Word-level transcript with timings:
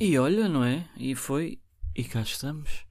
E 0.00 0.18
olha, 0.18 0.48
não 0.48 0.64
é? 0.64 0.88
E 0.96 1.14
foi. 1.14 1.58
E 1.94 2.04
cá 2.04 2.22
estamos. 2.22 2.86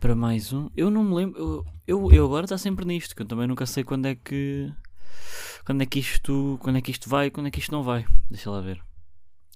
Para 0.00 0.14
mais 0.14 0.52
um. 0.52 0.70
Eu 0.76 0.90
não 0.90 1.04
me 1.04 1.14
lembro. 1.14 1.66
Eu, 1.86 2.12
eu, 2.12 2.24
agora 2.24 2.44
está 2.44 2.56
sempre 2.56 2.84
nisto, 2.84 3.14
que 3.14 3.22
eu 3.22 3.26
também 3.26 3.46
nunca 3.46 3.66
sei 3.66 3.84
quando 3.84 4.06
é 4.06 4.14
que. 4.14 4.72
Quando 5.64 5.82
é 5.82 5.86
que 5.86 5.98
isto. 5.98 6.58
Quando 6.60 6.78
é 6.78 6.80
que 6.80 6.90
isto 6.90 7.08
vai 7.08 7.30
quando 7.30 7.46
é 7.46 7.50
que 7.50 7.58
isto 7.58 7.72
não 7.72 7.82
vai. 7.82 8.06
Deixa 8.30 8.50
lá 8.50 8.60
ver. 8.60 8.80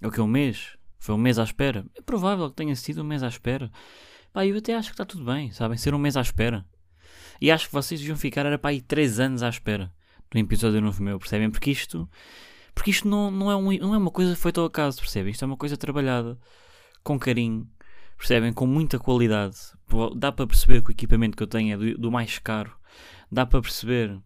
É 0.00 0.06
o 0.06 0.10
que 0.10 0.20
é 0.20 0.22
um 0.22 0.28
mês? 0.28 0.76
Foi 0.98 1.14
um 1.14 1.18
mês 1.18 1.38
à 1.38 1.44
espera? 1.44 1.86
É 1.94 2.02
provável 2.02 2.50
que 2.50 2.56
tenha 2.56 2.74
sido 2.74 3.02
um 3.02 3.04
mês 3.04 3.22
à 3.22 3.28
espera. 3.28 3.70
Pá, 4.32 4.44
eu 4.44 4.56
até 4.56 4.74
acho 4.74 4.88
que 4.88 4.94
está 4.94 5.04
tudo 5.04 5.24
bem, 5.24 5.52
sabem? 5.52 5.78
Ser 5.78 5.94
um 5.94 5.98
mês 5.98 6.16
à 6.16 6.20
espera. 6.20 6.66
E 7.40 7.50
acho 7.50 7.66
que 7.66 7.72
vocês 7.72 8.00
deviam 8.00 8.16
ficar, 8.16 8.44
era 8.44 8.58
para 8.58 8.70
aí 8.70 8.80
3 8.80 9.20
anos 9.20 9.42
à 9.42 9.48
espera 9.48 9.92
do 10.30 10.38
episódio 10.38 10.80
novo 10.80 11.02
meu, 11.02 11.18
percebem? 11.18 11.50
Porque 11.50 11.70
isto. 11.70 12.08
Porque 12.76 12.90
isto 12.90 13.08
não, 13.08 13.30
não, 13.30 13.50
é, 13.50 13.56
um, 13.56 13.72
não 13.78 13.94
é 13.94 13.98
uma 13.98 14.10
coisa 14.10 14.36
feita 14.36 14.60
ao 14.60 14.66
acaso, 14.66 15.00
percebem? 15.00 15.32
Isto 15.32 15.44
é 15.44 15.46
uma 15.46 15.56
coisa 15.56 15.78
trabalhada 15.78 16.38
com 17.02 17.18
carinho, 17.18 17.66
percebem? 18.18 18.52
Com 18.52 18.66
muita 18.66 18.98
qualidade. 18.98 19.56
Dá 20.14 20.30
para 20.30 20.46
perceber 20.46 20.82
que 20.82 20.90
o 20.90 20.92
equipamento 20.92 21.38
que 21.38 21.42
eu 21.42 21.46
tenho 21.46 21.72
é 21.72 21.76
do, 21.78 21.98
do 21.98 22.12
mais 22.12 22.38
caro. 22.38 22.76
Dá 23.32 23.46
para 23.46 23.62
perceber 23.62 24.20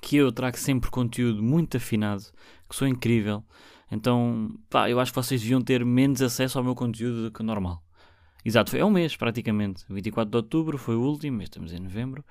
que 0.00 0.16
eu 0.16 0.30
trago 0.30 0.56
sempre 0.56 0.88
conteúdo 0.88 1.42
muito 1.42 1.76
afinado, 1.76 2.22
que 2.68 2.76
sou 2.76 2.86
incrível. 2.86 3.44
Então, 3.90 4.56
pá, 4.70 4.88
eu 4.88 5.00
acho 5.00 5.10
que 5.10 5.16
vocês 5.16 5.42
deviam 5.42 5.60
ter 5.60 5.84
menos 5.84 6.22
acesso 6.22 6.56
ao 6.56 6.64
meu 6.64 6.76
conteúdo 6.76 7.24
do 7.24 7.32
que 7.32 7.42
normal. 7.42 7.82
Exato, 8.44 8.70
foi, 8.70 8.78
é 8.78 8.84
um 8.84 8.90
mês 8.90 9.16
praticamente. 9.16 9.84
24 9.90 10.30
de 10.30 10.36
outubro 10.36 10.78
foi 10.78 10.94
o 10.94 11.02
último, 11.02 11.42
estamos 11.42 11.72
em 11.72 11.80
novembro. 11.80 12.24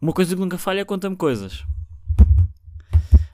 Uma 0.00 0.12
coisa 0.12 0.36
que 0.36 0.40
nunca 0.40 0.56
falha 0.56 0.80
é 0.80 0.84
conta-me 0.84 1.16
coisas. 1.16 1.66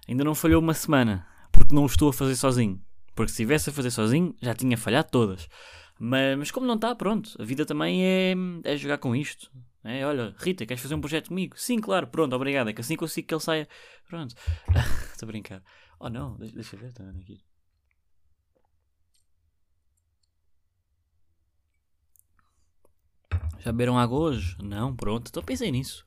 Ainda 0.09 0.25
não 0.25 0.35
falhou 0.35 0.61
uma 0.61 0.75
semana, 0.75 1.27
porque 1.51 1.75
não 1.75 1.83
o 1.83 1.87
estou 1.87 2.09
a 2.09 2.13
fazer 2.13 2.37
sozinho. 2.37 2.81
Porque 3.15 3.31
se 3.31 3.43
estivesse 3.43 3.71
a 3.71 3.73
fazer 3.73 3.91
sozinho, 3.91 4.35
já 4.41 4.55
tinha 4.55 4.77
falhado 4.77 5.09
todas. 5.11 5.49
Mas, 5.99 6.39
mas 6.39 6.51
como 6.51 6.67
não 6.67 6.75
está, 6.75 6.95
pronto. 6.95 7.31
A 7.41 7.45
vida 7.45 7.65
também 7.65 8.05
é, 8.05 8.35
é 8.65 8.77
jogar 8.77 8.99
com 8.99 9.17
isto. 9.17 9.51
É, 9.83 10.05
olha, 10.05 10.35
Rita, 10.39 10.67
queres 10.67 10.83
fazer 10.83 10.95
um 10.95 11.01
projeto 11.01 11.29
comigo? 11.29 11.59
Sim, 11.59 11.81
claro, 11.81 12.07
pronto, 12.09 12.35
obrigado. 12.35 12.69
É 12.69 12.73
que 12.73 12.81
assim 12.81 12.97
consigo 12.97 13.27
que 13.27 13.35
ele 13.35 13.41
saia. 13.41 13.69
Pronto. 14.09 14.35
Estou 15.13 15.27
a 15.27 15.29
brincar. 15.29 15.63
Oh 15.99 16.09
não, 16.09 16.37
deixa, 16.37 16.55
deixa 16.55 16.77
ver, 16.77 16.89
está 16.89 17.09
aqui. 17.09 17.41
Já 23.61 23.73
beberam 23.73 23.99
água 23.99 24.19
hoje? 24.19 24.57
Não, 24.63 24.95
pronto, 24.95 25.29
então 25.29 25.43
pensei 25.43 25.73
nisso. 25.73 26.05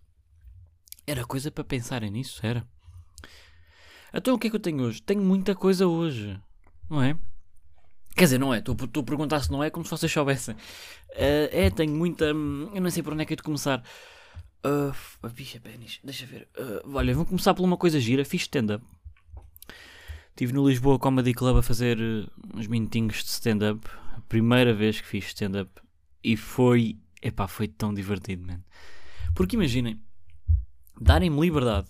Era 1.08 1.26
coisa 1.26 1.50
para 1.52 1.64
pensarem 1.64 2.12
nisso, 2.12 2.40
era. 2.46 2.68
Então 4.14 4.36
o 4.36 4.40
que 4.40 4.48
é 4.48 4.50
que 4.50 4.56
eu 4.56 4.60
tenho 4.60 4.84
hoje? 4.84 5.02
Tenho 5.02 5.22
muita 5.22 5.56
coisa 5.56 5.88
hoje, 5.88 6.40
não 6.90 7.02
é? 7.02 7.18
Quer 8.16 8.26
dizer, 8.26 8.40
não 8.40 8.54
é? 8.54 8.60
Tu, 8.60 8.76
tu 8.76 9.04
perguntar 9.04 9.40
se 9.40 9.52
não 9.52 9.64
é 9.64 9.70
como 9.70 9.86
se 9.86 9.92
vocês 9.92 10.12
soubessem. 10.12 10.56
Uh, 10.56 11.48
é, 11.52 11.70
tenho 11.70 11.94
muita. 11.94 12.34
Hum, 12.34 12.70
eu 12.74 12.82
não 12.82 12.90
sei 12.90 13.02
por 13.02 13.14
onde 13.14 13.24
é 13.24 13.26
que 13.26 13.34
é 13.34 13.36
de 13.36 13.44
começar. 13.44 13.84
Uh, 14.66 14.94
a 15.24 15.30
bicha 15.30 15.60
pênis, 15.60 16.00
deixa 16.04 16.26
ver. 16.26 16.50
Uh, 16.58 16.96
olha, 16.96 17.14
vamos 17.14 17.30
começar 17.30 17.54
por 17.54 17.64
uma 17.64 17.78
coisa 17.78 18.00
gira. 18.00 18.26
Fiz 18.26 18.42
stand-up. 18.42 18.86
Estive 20.32 20.54
no 20.54 20.68
Lisboa 20.68 21.00
Comedy 21.00 21.34
Club 21.34 21.58
a 21.58 21.62
fazer 21.62 21.98
uns 22.54 22.68
minutinhos 22.68 23.24
de 23.24 23.30
stand-up. 23.30 23.88
Primeira 24.28 24.74
vez 24.74 25.00
que 25.00 25.08
fiz 25.08 25.28
stand-up. 25.28 25.72
E 26.24 26.36
foi. 26.36 26.98
Epá, 27.22 27.48
foi 27.48 27.68
tão 27.68 27.94
divertido, 27.94 28.46
man. 28.46 28.62
Porque 29.34 29.56
imaginem, 29.56 30.02
darem-me 31.00 31.40
liberdade, 31.40 31.88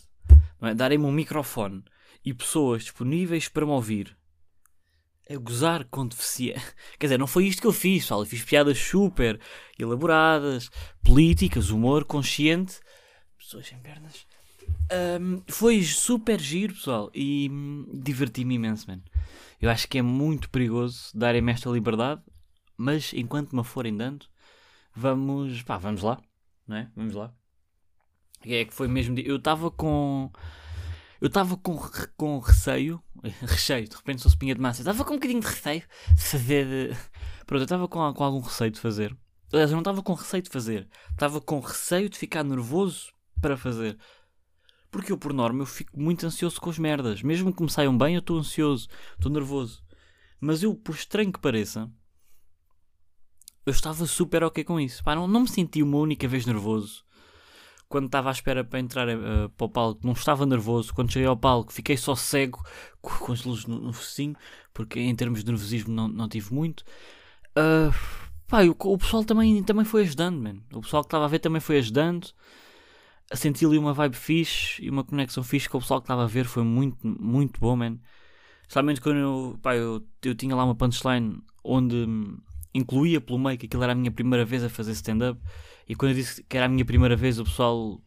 é? 0.62 0.74
darem-me 0.74 1.06
um 1.06 1.12
microfone 1.12 1.84
e 2.24 2.34
pessoas 2.34 2.84
disponíveis 2.84 3.48
para 3.48 3.66
me 3.66 3.72
ouvir 3.72 4.18
a 5.30 5.38
gozar 5.38 5.86
com 5.86 6.08
deficiência. 6.08 6.62
Quer 6.98 7.06
dizer, 7.06 7.20
não 7.20 7.28
foi 7.28 7.46
isto 7.46 7.62
que 7.62 7.68
eu 7.68 7.74
fiz, 7.74 8.04
pessoal. 8.04 8.22
Eu 8.22 8.26
fiz 8.26 8.44
piadas 8.44 8.80
super 8.80 9.40
elaboradas, 9.78 10.70
políticas, 11.04 11.70
humor 11.70 12.04
consciente. 12.04 12.80
Pessoas 13.38 13.68
sem 13.68 13.78
pernas. 13.80 14.26
Um, 15.22 15.44
foi 15.48 15.84
super 15.84 16.40
giro, 16.40 16.74
pessoal. 16.74 17.12
E 17.14 17.50
diverti-me 17.94 18.56
imenso, 18.56 18.88
mano. 18.88 19.04
Eu 19.62 19.70
acho 19.70 19.88
que 19.88 20.00
é 20.00 20.02
muito 20.02 20.50
perigoso 20.50 21.12
darem-me 21.14 21.52
esta 21.52 21.70
liberdade, 21.70 22.22
mas 22.78 23.14
enquanto 23.14 23.56
me 23.56 23.64
forem 23.64 23.96
dando, 23.96 24.26
vamos, 24.96 25.62
pá, 25.64 25.78
vamos 25.78 26.02
lá, 26.02 26.20
não 26.66 26.78
é? 26.78 26.90
Vamos 26.96 27.14
lá. 27.14 27.34
É 28.46 28.64
que 28.64 28.74
foi 28.74 28.88
mesmo. 28.88 29.20
Eu 29.20 29.36
estava 29.36 29.70
com 29.70 30.32
eu 31.22 31.28
estava 31.28 31.58
com, 31.58 31.78
com 32.16 32.40
receio, 32.40 33.02
recheio, 33.42 33.88
de 33.88 33.96
repente 33.96 34.22
sou 34.22 34.30
espinha 34.30 34.56
de 34.56 34.62
massa, 34.62 34.82
estava 34.82 35.04
com 35.04 35.14
um 35.14 35.18
bocadinho 35.18 35.42
de 35.42 35.48
receio 35.48 35.84
de 36.14 36.22
fazer. 36.22 36.98
Pronto, 37.46 37.62
eu 37.62 37.66
estava 37.66 37.88
com, 37.88 38.14
com 38.14 38.24
algum 38.24 38.40
receio 38.40 38.72
de 38.72 38.80
fazer. 38.80 39.16
Aliás, 39.52 39.72
eu 39.72 39.76
não 39.76 39.82
estava 39.82 40.04
com 40.04 40.14
receio 40.14 40.44
de 40.44 40.50
fazer, 40.50 40.88
estava 41.12 41.42
com 41.42 41.60
receio 41.60 42.10
de 42.10 42.18
ficar 42.18 42.44
nervoso 42.44 43.12
para 43.42 43.58
fazer. 43.58 43.98
Porque 44.92 45.12
eu, 45.12 45.18
por 45.18 45.34
norma, 45.34 45.62
eu 45.62 45.66
fico 45.66 46.00
muito 46.00 46.26
ansioso 46.26 46.60
com 46.60 46.70
as 46.70 46.80
merdas. 46.80 47.22
Mesmo 47.22 47.54
que 47.54 47.62
me 47.62 47.70
saiam 47.70 47.96
bem, 47.96 48.16
eu 48.16 48.20
estou 48.20 48.40
ansioso, 48.40 48.88
estou 49.14 49.32
nervoso. 49.32 49.84
Mas 50.40 50.64
eu, 50.64 50.74
por 50.74 50.96
estranho 50.96 51.32
que 51.32 51.40
pareça, 51.40 51.92
eu 53.66 53.72
estava 53.72 54.06
super 54.08 54.44
ok 54.44 54.64
com 54.64 54.80
isso. 54.80 55.04
Pá, 55.04 55.16
não, 55.16 55.28
não 55.28 55.42
me 55.42 55.50
senti 55.50 55.84
uma 55.84 55.98
única 55.98 56.28
vez 56.28 56.46
nervoso 56.46 57.04
quando 57.90 58.06
estava 58.06 58.30
à 58.30 58.32
espera 58.32 58.64
para 58.64 58.80
entrar 58.80 59.10
uh, 59.10 59.50
para 59.50 59.66
o 59.66 59.70
palco, 59.70 60.00
não 60.06 60.14
estava 60.14 60.46
nervoso. 60.46 60.94
Quando 60.94 61.12
cheguei 61.12 61.28
ao 61.28 61.36
palco, 61.36 61.74
fiquei 61.74 61.98
só 61.98 62.16
cego 62.16 62.64
com, 63.02 63.10
com 63.10 63.34
as 63.34 63.44
luzes 63.44 63.66
no, 63.66 63.80
no 63.80 63.92
focinho, 63.92 64.36
porque 64.74 65.00
em 65.00 65.16
termos 65.16 65.44
de 65.44 65.52
nervosismo 65.52 65.94
não, 65.94 66.08
não 66.08 66.30
tive 66.30 66.54
muito. 66.54 66.86
Uh, 67.58 67.92
pá, 68.48 68.64
o, 68.64 68.76
o, 68.80 68.98
pessoal 68.98 69.26
também, 69.26 69.62
também 69.64 69.84
foi 69.84 70.04
ajudando, 70.04 70.40
man. 70.40 70.58
O 70.72 70.82
pessoal 70.82 71.04
que 71.04 71.08
estava 71.08 71.26
a 71.26 71.28
ver 71.28 71.40
também 71.40 71.60
foi 71.60 71.80
ajudando. 71.80 72.30
Senti 73.34 73.66
ali 73.66 73.78
uma 73.78 73.94
vibe 73.94 74.16
fixe 74.16 74.84
e 74.84 74.90
uma 74.90 75.04
conexão 75.04 75.44
fixe 75.44 75.68
com 75.68 75.78
o 75.80 75.82
pessoal 75.82 76.00
que 76.00 76.06
estava 76.06 76.24
a 76.24 76.28
ver. 76.28 76.46
Foi 76.46 76.64
muito, 76.64 76.98
muito 77.04 77.60
bom, 77.60 77.76
man. 77.76 77.98
Especialmente 78.62 79.02
quando 79.02 79.18
eu, 79.18 79.60
pá, 79.62 79.76
eu, 79.76 80.04
eu 80.24 80.36
tinha 80.36 80.56
lá 80.56 80.64
uma 80.64 80.76
punchline 80.76 81.42
onde 81.64 82.06
incluía 82.74 83.20
pelo 83.20 83.40
meio 83.40 83.58
que 83.58 83.66
aquilo 83.66 83.84
era 83.84 83.94
a 83.94 83.96
minha 83.96 84.12
primeira 84.12 84.46
vez 84.46 84.64
a 84.64 84.70
fazer 84.70 84.92
stand-up 84.92 85.42
e 85.90 85.96
quando 85.96 86.12
eu 86.12 86.18
disse 86.18 86.44
que 86.44 86.56
era 86.56 86.68
a 86.68 86.70
minha 86.70 86.86
primeira 86.86 87.16
vez, 87.16 87.40
o 87.40 87.44
pessoal 87.44 88.00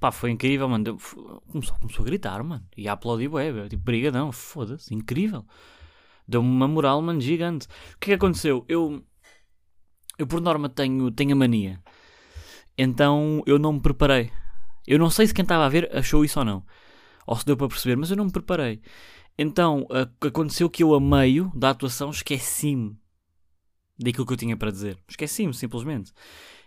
pá, 0.00 0.10
foi 0.10 0.32
incrível, 0.32 0.68
mano. 0.68 0.98
Começou, 1.46 1.78
começou 1.78 2.02
a 2.02 2.06
gritar, 2.06 2.42
mano. 2.42 2.66
E 2.76 2.88
a 2.88 2.94
aplaudir, 2.94 3.28
ué, 3.28 3.68
tipo, 3.68 3.84
brigadão, 3.84 4.32
foda-se, 4.32 4.92
incrível. 4.92 5.46
Deu-me 6.26 6.48
uma 6.48 6.66
moral, 6.66 7.00
mano, 7.00 7.20
gigante. 7.20 7.68
O 7.94 7.98
que 8.00 8.06
é 8.06 8.08
que 8.08 8.12
aconteceu? 8.14 8.64
Eu, 8.68 9.04
eu 10.18 10.26
por 10.26 10.40
norma 10.40 10.68
tenho, 10.68 11.12
tenho 11.12 11.32
a 11.32 11.36
mania. 11.36 11.80
Então 12.76 13.40
eu 13.46 13.56
não 13.56 13.74
me 13.74 13.80
preparei. 13.80 14.32
Eu 14.84 14.98
não 14.98 15.08
sei 15.08 15.28
se 15.28 15.34
quem 15.34 15.44
estava 15.44 15.64
a 15.64 15.68
ver 15.68 15.94
achou 15.96 16.24
isso 16.24 16.40
ou 16.40 16.44
não. 16.44 16.66
Ou 17.24 17.36
se 17.36 17.46
deu 17.46 17.56
para 17.56 17.68
perceber, 17.68 17.94
mas 17.96 18.10
eu 18.10 18.16
não 18.16 18.24
me 18.24 18.32
preparei. 18.32 18.82
Então 19.38 19.86
aconteceu 20.20 20.68
que 20.68 20.82
eu, 20.82 20.92
a 20.92 21.00
meio 21.00 21.52
da 21.54 21.70
atuação, 21.70 22.10
esqueci-me 22.10 22.96
daquilo 23.98 24.26
que 24.26 24.32
eu 24.32 24.36
tinha 24.36 24.56
para 24.56 24.70
dizer. 24.70 24.98
Esqueci-me, 25.08 25.54
simplesmente. 25.54 26.12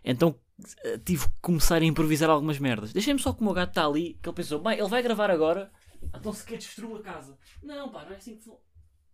Então 0.03 0.39
eh, 0.83 0.97
tive 0.99 1.25
que 1.27 1.33
começar 1.41 1.81
a 1.81 1.85
improvisar 1.85 2.29
algumas 2.29 2.59
merdas. 2.59 2.93
Deixem-me 2.93 3.19
só 3.19 3.33
que 3.33 3.43
o 3.43 3.53
gato 3.53 3.69
está 3.69 3.85
ali, 3.85 4.19
que 4.21 4.29
ele 4.29 4.35
pensou, 4.35 4.61
bem, 4.61 4.77
ele 4.77 4.87
vai 4.87 5.01
gravar 5.01 5.29
agora, 5.29 5.71
então 6.13 6.31
se 6.31 6.45
quer 6.45 6.57
destruir 6.57 6.97
a 6.97 7.03
casa. 7.03 7.37
Não, 7.61 7.91
pá, 7.91 8.05
não 8.05 8.13
é 8.13 8.15
assim 8.15 8.37
que, 8.37 8.49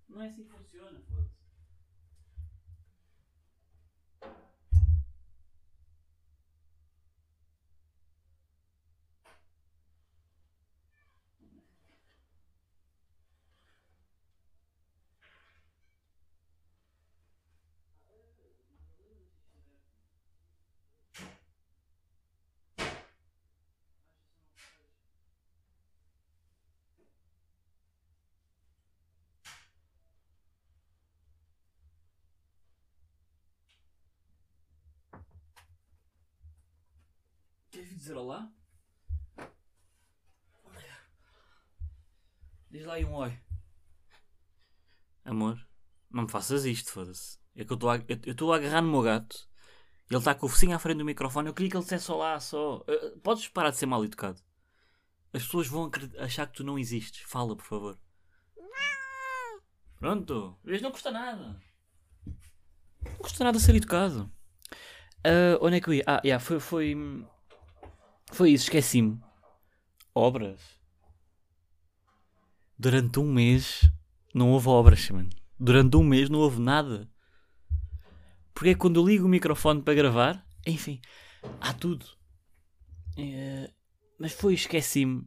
não 0.09 0.21
é 0.21 0.27
assim 0.27 0.43
que 0.43 0.51
funciona, 0.51 0.99
foda-se. 1.07 1.30
Queres 37.81 37.97
dizer 37.97 38.15
olá? 38.15 38.47
Diz 42.69 42.85
lá 42.85 42.93
aí 42.93 43.03
um 43.03 43.15
oi. 43.15 43.35
Amor, 45.25 45.67
não 46.11 46.23
me 46.23 46.29
faças 46.29 46.63
isto, 46.63 46.91
foda-se. 46.91 47.39
É 47.55 47.65
que 47.65 47.73
eu 47.73 47.75
estou 48.29 48.53
a, 48.53 48.55
a 48.55 48.57
agarrar 48.57 48.83
no 48.83 48.91
meu 48.91 49.01
gato. 49.01 49.49
Ele 50.07 50.19
está 50.19 50.35
com 50.35 50.45
o 50.45 50.49
focinho 50.49 50.75
à 50.75 50.79
frente 50.79 50.99
do 50.99 51.05
microfone. 51.05 51.47
Eu 51.47 51.55
queria 51.55 51.71
que 51.71 51.75
ele 51.75 51.83
dissesse 51.83 52.11
olá 52.11 52.39
só. 52.39 52.81
Uh, 52.81 53.19
podes 53.21 53.47
parar 53.47 53.71
de 53.71 53.77
ser 53.77 53.87
mal 53.87 54.05
educado? 54.05 54.39
As 55.33 55.43
pessoas 55.43 55.65
vão 55.65 55.89
achar 56.19 56.45
que 56.45 56.57
tu 56.57 56.63
não 56.63 56.77
existes. 56.77 57.23
Fala, 57.23 57.55
por 57.55 57.65
favor. 57.65 57.99
Pronto. 59.97 60.55
Vês, 60.63 60.83
não 60.83 60.91
custa 60.91 61.09
nada. 61.09 61.59
Não 63.03 63.15
custa 63.17 63.43
nada 63.43 63.57
ser 63.57 63.75
educado. 63.75 64.31
Uh, 65.25 65.57
onde 65.61 65.77
é 65.77 65.81
que 65.81 65.89
eu 65.89 65.93
ia? 65.95 66.03
Ah, 66.05 66.21
yeah, 66.23 66.39
foi, 66.39 66.59
foi. 66.59 66.95
Foi 68.31 68.51
isso, 68.51 68.65
esqueci-me. 68.65 69.19
Obras. 70.15 70.59
Durante 72.77 73.19
um 73.19 73.31
mês 73.31 73.89
não 74.33 74.51
houve 74.51 74.69
obras, 74.69 75.09
mano. 75.09 75.29
Durante 75.59 75.97
um 75.97 76.03
mês 76.03 76.29
não 76.29 76.39
houve 76.39 76.59
nada. 76.59 77.07
Porque 78.53 78.69
é 78.69 78.75
quando 78.75 78.99
eu 78.99 79.05
ligo 79.05 79.25
o 79.25 79.29
microfone 79.29 79.81
para 79.81 79.93
gravar, 79.93 80.45
enfim, 80.65 80.99
há 81.59 81.73
tudo. 81.73 82.05
Uh, 83.17 83.71
mas 84.17 84.33
foi, 84.33 84.53
esqueci-me. 84.53 85.23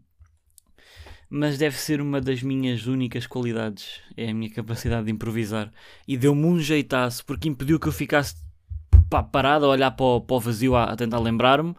Mas 1.29 1.59
deve 1.59 1.77
ser 1.77 2.01
uma 2.01 2.21
das 2.21 2.43
minhas 2.43 2.87
únicas 2.87 3.27
qualidades. 3.27 4.01
É 4.17 4.31
a 4.31 4.35
minha 4.35 4.51
capacidade 4.51 5.07
de 5.07 5.13
improvisar. 5.13 5.73
E 6.07 6.17
deu-me 6.17 6.45
um 6.47 6.59
jeitaço, 6.59 7.25
porque 7.25 7.49
impediu 7.49 7.79
que 7.79 7.89
eu 7.89 7.93
ficasse 7.93 8.37
parado 9.33 9.67
a 9.67 9.69
olhar 9.69 9.91
para 9.91 10.05
o, 10.05 10.41
vazio 10.41 10.77
a 10.77 10.95
tentar 10.97 11.19
lembrar-me. 11.19 11.75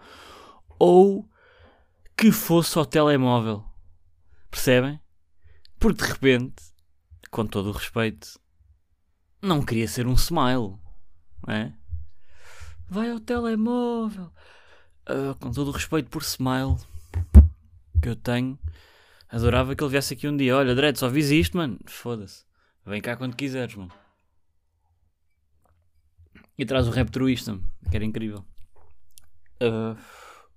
Ou 0.77 1.29
que 2.17 2.31
fosse 2.31 2.77
ao 2.77 2.85
telemóvel. 2.85 3.63
Percebem? 4.49 4.99
Porque 5.79 6.03
de 6.03 6.09
repente, 6.09 6.63
com 7.29 7.45
todo 7.45 7.69
o 7.69 7.73
respeito, 7.73 8.39
não 9.41 9.63
queria 9.63 9.87
ser 9.87 10.07
um 10.07 10.13
smile. 10.13 10.77
É? 11.47 11.73
Vai 12.87 13.11
ao 13.11 13.19
telemóvel. 13.19 14.31
Uh, 15.07 15.35
com 15.39 15.51
todo 15.51 15.67
o 15.67 15.71
respeito 15.71 16.09
por 16.09 16.23
smile 16.23 16.77
que 18.01 18.09
eu 18.09 18.15
tenho, 18.15 18.57
adorava 19.29 19.75
que 19.75 19.83
ele 19.83 19.91
viesse 19.91 20.13
aqui 20.13 20.27
um 20.27 20.35
dia. 20.35 20.55
Olha, 20.55 20.73
Dredd, 20.73 20.97
só 20.97 21.09
vis 21.09 21.29
isto, 21.29 21.57
mano. 21.57 21.77
Foda-se. 21.85 22.43
Vem 22.85 23.01
cá 23.01 23.15
quando 23.15 23.35
quiseres, 23.35 23.75
mano. 23.75 23.91
E 26.57 26.65
traz 26.65 26.87
o 26.87 26.91
rap 26.91 27.11
truísta, 27.11 27.59
que 27.89 27.95
era 27.95 28.05
incrível. 28.05 28.45
Uh, 29.61 29.97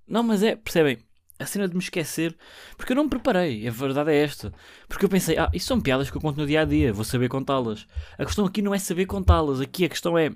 não, 0.09 0.23
mas 0.23 0.43
é, 0.43 0.55
percebem? 0.55 0.97
A 1.39 1.45
cena 1.45 1.69
de 1.69 1.73
me 1.73 1.81
esquecer, 1.81 2.37
porque 2.75 2.91
eu 2.91 2.97
não 2.97 3.05
me 3.05 3.09
preparei, 3.09 3.65
a 3.65 3.71
verdade 3.71 4.11
é 4.11 4.23
esta. 4.23 4.53
Porque 4.89 5.05
eu 5.05 5.09
pensei, 5.09 5.37
ah, 5.37 5.49
isso 5.53 5.67
são 5.67 5.79
piadas 5.79 6.09
que 6.09 6.17
eu 6.17 6.21
conto 6.21 6.37
no 6.37 6.45
dia 6.45 6.61
a 6.61 6.65
dia, 6.65 6.91
vou 6.91 7.05
saber 7.05 7.29
contá-las. 7.29 7.87
A 8.17 8.25
questão 8.25 8.45
aqui 8.45 8.61
não 8.61 8.75
é 8.75 8.79
saber 8.79 9.05
contá-las, 9.05 9.61
aqui 9.61 9.85
a 9.85 9.89
questão 9.89 10.17
é, 10.17 10.31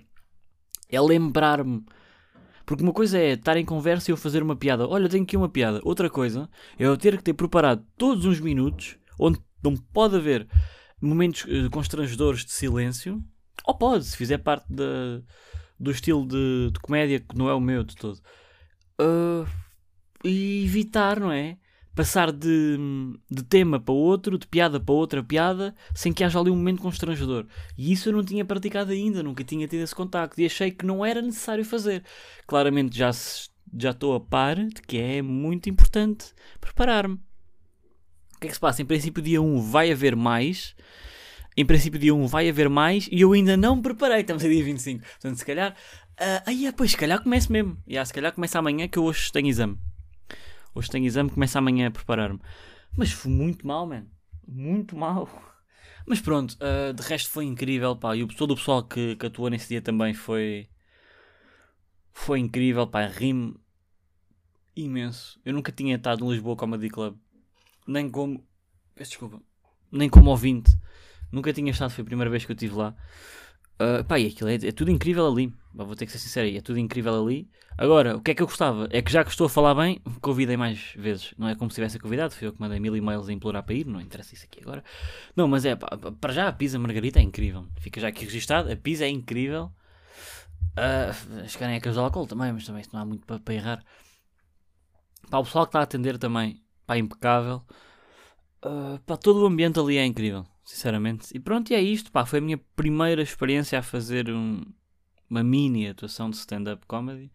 é 0.90 1.02
lembrar-me 1.02 1.84
porque 2.66 2.84
uma 2.84 2.94
coisa 2.94 3.18
é 3.18 3.34
estar 3.34 3.58
em 3.58 3.66
conversa 3.66 4.10
e 4.10 4.14
eu 4.14 4.18
fazer 4.18 4.42
uma 4.42 4.56
piada. 4.56 4.88
Olha, 4.88 5.10
tenho 5.10 5.24
aqui 5.24 5.36
uma 5.36 5.50
piada. 5.50 5.81
Outra 5.84 6.10
coisa 6.10 6.50
é 6.80 6.86
eu 6.86 6.96
ter 6.98 7.18
que 7.18 7.24
ter 7.24 7.34
preparado 7.34 7.86
todos 7.98 8.25
uns 8.25 8.40
minutos 8.40 8.98
onde 9.20 9.40
não 9.62 9.75
pode 9.75 10.16
haver 10.16 10.48
momentos 11.02 11.44
uh, 11.44 11.70
constrangedores 11.70 12.46
de 12.46 12.52
silêncio. 12.52 13.22
Ou 13.66 13.78
pode, 13.78 14.06
se 14.06 14.18
fizer 14.18 14.38
parte 14.38 14.66
do 14.70 15.92
estilo 15.92 16.25
de, 16.25 16.72
de, 16.72 16.80
comédia 16.80 17.20
que 17.20 17.38
não 17.38 17.50
é 17.50 17.54
o 17.54 17.60
meu 17.60 17.84
de 17.84 17.96
todo. 17.96 18.20
Uh, 19.00 19.46
e 20.24 20.64
evitar, 20.66 21.20
não 21.20 21.31
é? 21.31 21.58
passar 21.96 22.31
de, 22.31 22.78
de 23.30 23.44
tema 23.44 23.80
para 23.80 23.94
outro, 23.94 24.38
de 24.38 24.48
piada 24.48 24.80
para 24.80 24.94
outra 24.94 25.24
piada, 25.24 25.75
sem 25.94 26.12
que 26.12 26.24
haja 26.24 26.40
ali 26.40 26.50
um 26.50 26.56
momento 26.56 26.81
constrangedor. 26.81 27.46
E 27.78 27.92
isso 27.92 28.10
eu 28.10 28.14
não 28.14 28.24
tinha 28.24 28.44
praticado 28.44 28.92
ainda, 28.92 29.22
nunca 29.22 29.44
tinha 29.44 29.68
tido 29.68 29.81
esse 29.81 29.94
contacto 29.94 30.40
e 30.42 30.46
achei 30.46 30.72
que 30.72 30.86
não 30.86 31.06
era 31.06 31.22
necessário 31.22 31.64
fazer. 31.64 32.04
Claramente 32.48 32.98
já, 32.98 33.12
já 33.78 33.92
estou 33.92 34.16
a 34.16 34.20
par 34.20 34.56
de 34.56 34.81
que 34.81 34.98
é 34.98 35.22
muito 35.22 35.70
importante 35.70 36.34
preparar-me. 36.60 37.16
O 38.36 38.40
que 38.40 38.48
é 38.48 38.50
que 38.50 38.54
se 38.56 38.60
passa? 38.60 38.81
Em 38.81 38.86
princípio, 38.86 39.24
dia 39.24 39.42
1 39.42 39.62
vai 39.62 39.92
haver 39.92 40.16
mais. 40.16 40.75
Em 41.56 41.66
princípio, 41.66 42.00
dia 42.00 42.14
1 42.14 42.25
vai 42.28 42.50
haver 42.50 42.68
mais 42.68 43.08
e 43.12 43.22
eu 43.22 43.31
ainda 43.31 43.56
não 43.56 43.78
me 43.78 43.84
preparei. 43.84 44.22
Estamos 44.22 44.44
a 44.44 44.50
dia 44.50 44.64
25. 44.64 45.02
Portanto, 45.02 45.38
se 45.38 45.46
calhar. 45.46 45.75
Uh, 46.20 46.44
aí, 46.46 46.72
pois, 46.75 46.92
se 46.92 46.98
calhar 46.98 47.22
começo 47.22 47.52
mesmo. 47.52 47.78
Yeah, 47.88 48.06
se 48.06 48.14
calhar 48.14 48.34
começa 48.34 48.60
amanhã 48.60 48.88
que 48.88 48.98
eu 48.98 49.04
hoje 49.04 49.31
tenho 49.31 49.48
exame. 49.48 49.78
Hoje 50.75 50.90
tenho 50.90 51.06
exame, 51.06 51.30
começo 51.30 51.58
amanhã 51.58 51.88
a 51.88 51.92
preparar-me. 51.92 52.40
Mas 52.98 53.12
foi 53.12 53.31
muito 53.31 53.66
mal, 53.66 53.86
mano. 53.86 54.10
Muito 54.48 54.96
mal. 54.96 55.28
Mas 56.06 56.20
pronto, 56.20 56.58
uh, 56.62 56.94
de 56.94 57.02
resto 57.04 57.30
foi 57.30 57.46
incrível, 57.46 57.96
pá. 57.96 58.16
E 58.16 58.24
o, 58.24 58.28
todo 58.28 58.52
o 58.52 58.56
pessoal 58.56 58.84
que, 58.84 59.16
que 59.16 59.25
atuou 59.25 59.50
nesse 59.50 59.70
dia 59.70 59.81
também 59.81 60.14
foi. 60.14 60.68
Foi 62.12 62.40
incrível, 62.40 62.86
pá. 62.88 63.06
Rime 63.06 63.56
imenso. 64.75 65.40
Eu 65.46 65.54
nunca 65.54 65.72
tinha 65.72 65.96
estado 65.96 66.25
no 66.25 66.31
Lisboa 66.31 66.56
Comedy 66.56 66.90
Club. 66.90 67.18
Nem 67.88 68.10
como. 68.10 68.46
Desculpa. 68.96 69.42
Nem 69.92 70.10
como 70.10 70.30
ouvinte. 70.30 70.75
Nunca 71.31 71.54
tinha 71.54 71.72
estado, 71.72 71.92
foi 71.92 72.04
a 72.04 72.06
primeira 72.06 72.30
vez 72.30 72.46
que 72.46 72.52
eu 72.52 72.56
estive 72.56 72.75
lá. 72.75 72.96
Uh, 73.74 74.04
pá, 74.04 74.20
e 74.20 74.28
aquilo 74.28 74.50
é, 74.50 74.56
é, 74.56 74.72
tudo 74.72 74.92
incrível 74.92 75.28
ali. 75.28 75.54
Vou 75.74 75.96
ter 75.96 76.06
que 76.06 76.12
ser 76.12 76.20
sincero, 76.20 76.48
é 76.48 76.62
tudo 76.62 76.78
incrível 76.78 77.22
ali. 77.22 77.50
Agora, 77.75 78.16
o 78.16 78.22
que 78.22 78.31
é 78.31 78.36
que 78.36 78.44
eu 78.44 78.46
gostava? 78.46 78.88
É 78.92 79.02
que 79.02 79.12
já 79.12 79.24
que 79.24 79.31
estou 79.31 79.48
a 79.48 79.50
falar 79.50 79.74
bem, 79.74 80.00
convidei 80.22 80.56
mais 80.56 80.94
vezes. 80.96 81.34
Não 81.38 81.50
é 81.50 81.56
como 81.56 81.72
se 81.72 81.75
tivesse 81.75 81.98
convidado, 81.98 82.34
fui 82.34 82.48
eu 82.48 82.54
que 82.54 82.62
mandei 82.62 82.80
mil 82.80 82.96
e-mails 82.96 83.28
a 83.28 83.34
implorar 83.34 83.64
para 83.64 83.74
ir, 83.74 83.88
não 83.88 84.00
interessa 84.00 84.36
isso 84.36 84.46
aqui 84.46 84.62
agora. 84.62 84.84
Não, 85.36 85.48
mas 85.48 85.66
é, 85.66 85.75
pá, 85.75 85.98
para 86.22 86.34
já 86.34 86.48
a 86.48 86.54
pizza 86.54 86.78
margarita 86.78 87.20
é 87.20 87.24
incrível. 87.24 87.66
Fica 87.80 88.00
já 88.00 88.10
aqui 88.10 88.25
registado, 88.25 88.72
a 88.72 88.75
pizza 88.75 89.06
é 89.06 89.10
incrível. 89.10 89.72
Uh, 90.78 91.44
as 91.44 91.56
canecas 91.56 91.94
de 91.94 92.00
álcool 92.00 92.28
também, 92.28 92.54
mas 92.54 92.66
também 92.66 92.84
não 92.94 93.00
há 93.00 93.06
muito 93.06 93.25
para, 93.25 93.40
para 93.40 93.54
errar. 93.54 93.84
Pá, 95.30 95.40
o 95.40 95.44
pessoal 95.44 95.66
que 95.66 95.70
está 95.70 95.80
a 95.80 95.84
atender 95.84 96.20
também, 96.20 96.62
pá, 96.86 96.96
impecável. 96.98 97.64
Uh, 98.64 99.00
pá, 99.06 99.18
todo 99.18 99.42
o 99.42 99.48
ambiente 99.48 99.80
ali 99.80 99.98
é 99.98 100.06
incrível 100.06 100.46
sinceramente. 100.63 101.27
E 101.33 101.39
pronto, 101.39 101.71
e 101.71 101.75
é 101.75 101.81
isto, 101.81 102.12
pá, 102.12 102.25
foi 102.25 102.39
a 102.39 102.42
minha 102.42 102.57
primeira 102.75 103.21
experiência 103.21 103.77
a 103.80 103.81
fazer 103.81 104.30
um, 104.30 104.62
uma 105.30 105.44
mini 105.44 105.88
atuação 105.88 106.30
de 106.30 106.38
stand-up 106.38 106.86
comedy. 106.88 107.31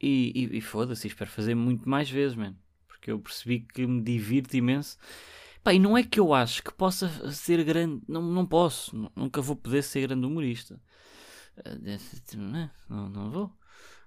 E, 0.00 0.32
e, 0.34 0.58
e 0.58 0.60
foda-se, 0.60 1.06
espero 1.06 1.30
fazer 1.30 1.54
muito 1.54 1.88
mais 1.88 2.10
vezes, 2.10 2.36
mano. 2.36 2.56
Porque 2.88 3.10
eu 3.10 3.18
percebi 3.20 3.60
que 3.60 3.86
me 3.86 4.02
divirto 4.02 4.56
imenso. 4.56 4.98
Pá, 5.62 5.72
e 5.72 5.78
não 5.78 5.96
é 5.96 6.02
que 6.02 6.18
eu 6.18 6.34
acho 6.34 6.62
que 6.62 6.72
possa 6.72 7.08
ser 7.30 7.62
grande, 7.64 8.02
não, 8.08 8.20
não 8.20 8.44
posso, 8.44 9.10
nunca 9.14 9.40
vou 9.40 9.54
poder 9.54 9.82
ser 9.82 10.08
grande 10.08 10.26
humorista. 10.26 10.80
Eh, 11.64 11.98
não, 12.88 13.08
não 13.08 13.30
vou, 13.30 13.52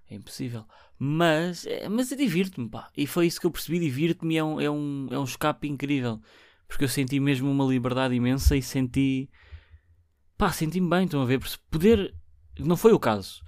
é 0.09 0.15
impossível. 0.15 0.65
Mas, 0.99 1.65
é, 1.65 1.87
mas 1.87 2.11
eu 2.11 2.17
divirto-me, 2.17 2.69
pá. 2.69 2.91
E 2.95 3.07
foi 3.07 3.27
isso 3.27 3.39
que 3.39 3.47
eu 3.47 3.51
percebi, 3.51 3.79
divirto-me, 3.79 4.35
é 4.35 4.43
um, 4.43 4.59
é, 4.59 4.69
um, 4.69 5.07
é 5.11 5.17
um 5.17 5.23
escape 5.23 5.67
incrível 5.67 6.21
porque 6.67 6.83
eu 6.83 6.89
senti 6.89 7.19
mesmo 7.19 7.49
uma 7.49 7.65
liberdade 7.65 8.15
imensa 8.15 8.55
e 8.55 8.61
senti. 8.61 9.29
pá, 10.37 10.51
senti-me 10.51 10.89
bem, 10.89 11.05
estão 11.05 11.21
a 11.21 11.25
ver? 11.25 11.39
Poder. 11.69 12.13
Não 12.59 12.77
foi 12.77 12.93
o 12.93 12.99
caso. 12.99 13.43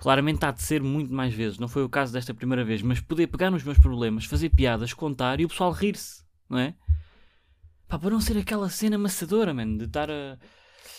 Claramente 0.00 0.44
há 0.44 0.50
de 0.50 0.62
ser 0.62 0.82
muito 0.82 1.12
mais 1.12 1.34
vezes, 1.34 1.58
não 1.58 1.68
foi 1.68 1.84
o 1.84 1.88
caso 1.88 2.12
desta 2.12 2.32
primeira 2.34 2.64
vez, 2.64 2.82
mas 2.82 3.00
poder 3.00 3.26
pegar 3.26 3.50
nos 3.50 3.62
meus 3.62 3.78
problemas, 3.78 4.24
fazer 4.24 4.48
piadas, 4.48 4.94
contar 4.94 5.38
e 5.38 5.44
o 5.44 5.48
pessoal 5.48 5.70
rir-se, 5.70 6.24
não 6.48 6.58
é? 6.58 6.74
Pá, 7.86 7.98
para 7.98 8.10
não 8.10 8.20
ser 8.20 8.38
aquela 8.38 8.70
cena 8.70 8.96
amassadora, 8.96 9.52
mano, 9.52 9.78
de 9.78 9.84
estar 9.84 10.10
a 10.10 10.38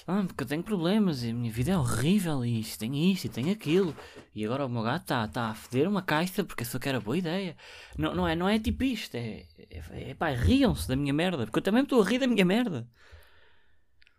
ah, 0.05 0.24
porque 0.27 0.43
eu 0.43 0.48
tenho 0.48 0.63
problemas 0.63 1.24
e 1.24 1.29
a 1.29 1.33
minha 1.33 1.51
vida 1.51 1.72
é 1.72 1.77
horrível 1.77 2.43
e 2.45 2.60
isto, 2.60 2.79
tem 2.79 3.12
isto 3.12 3.25
e 3.25 3.29
tem 3.29 3.51
aquilo. 3.51 3.95
E 4.36 4.45
agora 4.45 4.65
o 4.65 4.69
meu 4.69 4.83
gato 4.83 5.03
está 5.03 5.27
tá 5.27 5.50
a 5.50 5.55
foder 5.55 5.88
uma 5.88 6.01
caixa 6.01 6.43
porque 6.43 6.65
só 6.65 6.77
quero 6.77 6.98
a 6.98 7.01
boa 7.01 7.17
ideia. 7.17 7.55
Não, 7.98 8.13
não, 8.13 8.27
é, 8.27 8.36
não 8.36 8.50
é 8.50 8.60
tipo 8.60 8.83
isto, 8.83 9.15
é, 9.15 9.45
é, 9.69 10.12
é 10.12 10.13
pá, 10.13 10.29
riam-se 10.31 10.88
da 10.88 10.95
minha 10.95 11.13
merda, 11.13 11.45
porque 11.45 11.60
eu 11.60 11.63
também 11.63 11.83
estou 11.83 12.01
a 12.01 12.05
rir 12.05 12.19
da 12.19 12.27
minha 12.27 12.43
merda. 12.43 12.88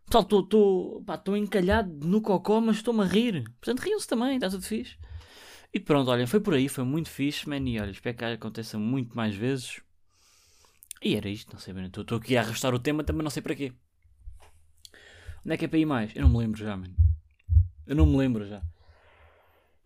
Pessoal, 0.06 0.24
estou 0.24 1.36
encalhado 1.36 1.90
no 2.06 2.20
cocó, 2.20 2.60
mas 2.60 2.76
estou-me 2.76 3.02
a 3.02 3.06
rir. 3.06 3.44
Portanto, 3.60 3.80
riam-se 3.80 4.06
também, 4.06 4.36
está 4.36 4.48
tudo 4.50 4.62
fixe. 4.62 4.96
E 5.72 5.80
pronto, 5.80 6.10
olhem, 6.10 6.26
foi 6.26 6.40
por 6.40 6.54
aí, 6.54 6.68
foi 6.68 6.84
muito 6.84 7.10
fixe, 7.10 7.48
man. 7.48 7.58
E 7.68 7.80
olha, 7.80 7.90
espero 7.90 8.16
que 8.16 8.24
aconteça 8.24 8.78
muito 8.78 9.16
mais 9.16 9.34
vezes. 9.34 9.80
E 11.02 11.16
era 11.16 11.28
isto, 11.28 11.52
não 11.52 11.58
sei 11.58 11.74
bem. 11.74 11.86
Estou 11.86 12.18
aqui 12.18 12.36
a 12.36 12.42
arrastar 12.42 12.72
o 12.74 12.78
tema, 12.78 13.02
também 13.02 13.22
não 13.22 13.30
sei 13.30 13.42
para 13.42 13.54
quê. 13.54 13.72
Onde 15.44 15.54
é 15.54 15.56
que 15.58 15.64
é 15.66 15.68
para 15.68 15.78
ir 15.78 15.84
mais? 15.84 16.14
Eu 16.16 16.22
não 16.22 16.30
me 16.30 16.38
lembro 16.38 16.58
já, 16.58 16.76
mano. 16.76 16.96
Eu 17.86 17.94
não 17.94 18.06
me 18.06 18.16
lembro 18.16 18.46
já. 18.46 18.62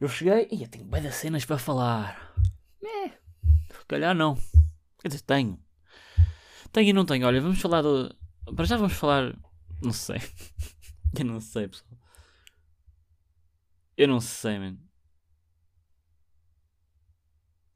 Eu 0.00 0.08
cheguei 0.08 0.48
e 0.52 0.62
eu 0.62 0.68
tenho 0.68 0.84
bem 0.84 1.10
cenas 1.10 1.44
para 1.44 1.58
falar. 1.58 2.32
É, 2.80 3.08
se 3.08 3.84
calhar 3.88 4.14
não. 4.14 4.36
Quer 5.00 5.08
dizer, 5.08 5.22
tenho. 5.22 5.58
Tenho 6.70 6.90
e 6.90 6.92
não 6.92 7.04
tenho. 7.04 7.26
Olha, 7.26 7.40
vamos 7.40 7.60
falar 7.60 7.82
do. 7.82 8.14
Para 8.54 8.64
já 8.64 8.76
vamos 8.76 8.92
falar. 8.92 9.36
Não 9.82 9.92
sei. 9.92 10.18
eu 11.18 11.24
não 11.24 11.40
sei, 11.40 11.66
pessoal. 11.66 11.98
Eu 13.96 14.06
não 14.06 14.20
sei, 14.20 14.58
mano. 14.60 14.78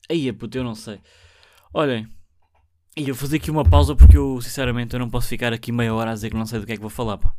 Aí, 0.08 0.32
puto, 0.32 0.56
eu 0.56 0.62
não 0.62 0.76
sei. 0.76 1.00
Olhem. 1.74 2.06
E 2.96 3.08
eu 3.08 3.14
vou 3.14 3.16
fazer 3.16 3.38
aqui 3.38 3.50
uma 3.50 3.68
pausa 3.68 3.96
porque 3.96 4.16
eu, 4.16 4.40
sinceramente, 4.40 4.94
eu 4.94 5.00
não 5.00 5.10
posso 5.10 5.26
ficar 5.26 5.52
aqui 5.52 5.72
meia 5.72 5.92
hora 5.94 6.10
a 6.12 6.14
dizer 6.14 6.30
que 6.30 6.36
não 6.36 6.46
sei 6.46 6.60
do 6.60 6.66
que 6.66 6.72
é 6.72 6.76
que 6.76 6.82
vou 6.82 6.90
falar, 6.90 7.18
pá. 7.18 7.34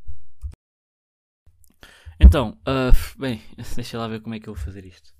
Então, 2.19 2.57
uh, 2.61 3.19
bem, 3.19 3.41
deixa 3.75 3.97
lá 3.97 4.07
ver 4.07 4.21
como 4.21 4.35
é 4.35 4.39
que 4.39 4.47
eu 4.47 4.53
vou 4.53 4.63
fazer 4.63 4.85
isto. 4.85 5.13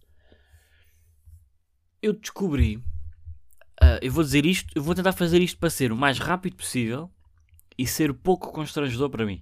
Eu 2.02 2.14
descobri, 2.14 2.78
uh, 2.78 4.00
eu 4.02 4.12
vou 4.12 4.24
dizer 4.24 4.46
isto, 4.46 4.72
eu 4.76 4.84
vou 4.84 4.94
tentar 4.94 5.14
fazer 5.14 5.42
isto 5.42 5.58
para 5.58 5.70
ser 5.70 5.92
o 5.92 5.96
mais 5.96 6.20
rápido 6.20 6.56
possível 6.56 7.10
e 7.78 7.88
ser 7.88 8.14
pouco 8.14 8.52
constrangedor 8.52 9.10
para 9.10 9.26
mim. 9.26 9.42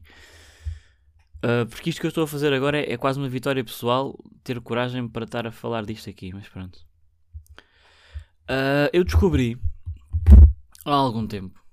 Uh, 1.44 1.66
porque 1.68 1.90
isto 1.90 2.00
que 2.00 2.06
eu 2.06 2.10
estou 2.10 2.24
a 2.24 2.28
fazer 2.28 2.54
agora 2.54 2.80
é, 2.80 2.94
é, 2.94 2.98
quase 2.98 3.20
uma 3.20 3.28
vitória 3.28 3.64
pessoal 3.64 4.18
ter 4.44 4.62
coragem 4.62 5.08
para 5.08 5.26
estar 5.26 5.48
a 5.48 5.52
falar 5.52 5.86
disto 5.86 6.10
aqui, 6.10 6.32
mas 6.34 6.48
pronto. 6.48 6.86
Eu 8.92 9.06
descobri 9.06 9.58
há 10.84 10.92
algum 10.92 11.26
tempo, 11.26 11.64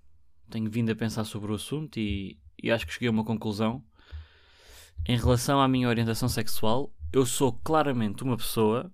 tenho 0.49 0.71
vindo 0.71 0.93
a 0.93 0.95
pensar 0.95 1.25
sobre 1.25 1.51
o 1.51 1.57
assunto 1.57 1.99
e, 1.99 2.39
e 2.63 2.71
acho 2.71 2.87
que 2.87 2.93
cheguei 2.93 3.09
a 3.09 3.11
uma 3.11 3.25
conclusão. 3.25 3.83
Em 5.11 5.17
relação 5.17 5.59
à 5.59 5.67
minha 5.67 5.89
orientação 5.89 6.29
sexual, 6.29 6.95
eu 7.11 7.25
sou 7.25 7.51
claramente 7.51 8.23
uma 8.23 8.37
pessoa 8.37 8.93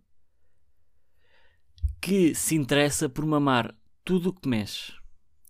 que 2.01 2.33
se 2.37 2.55
interessa 2.55 3.09
por 3.09 3.27
mamar 3.27 3.75
tudo 4.05 4.29
o 4.29 4.33
que 4.33 4.49
mexe. 4.49 4.93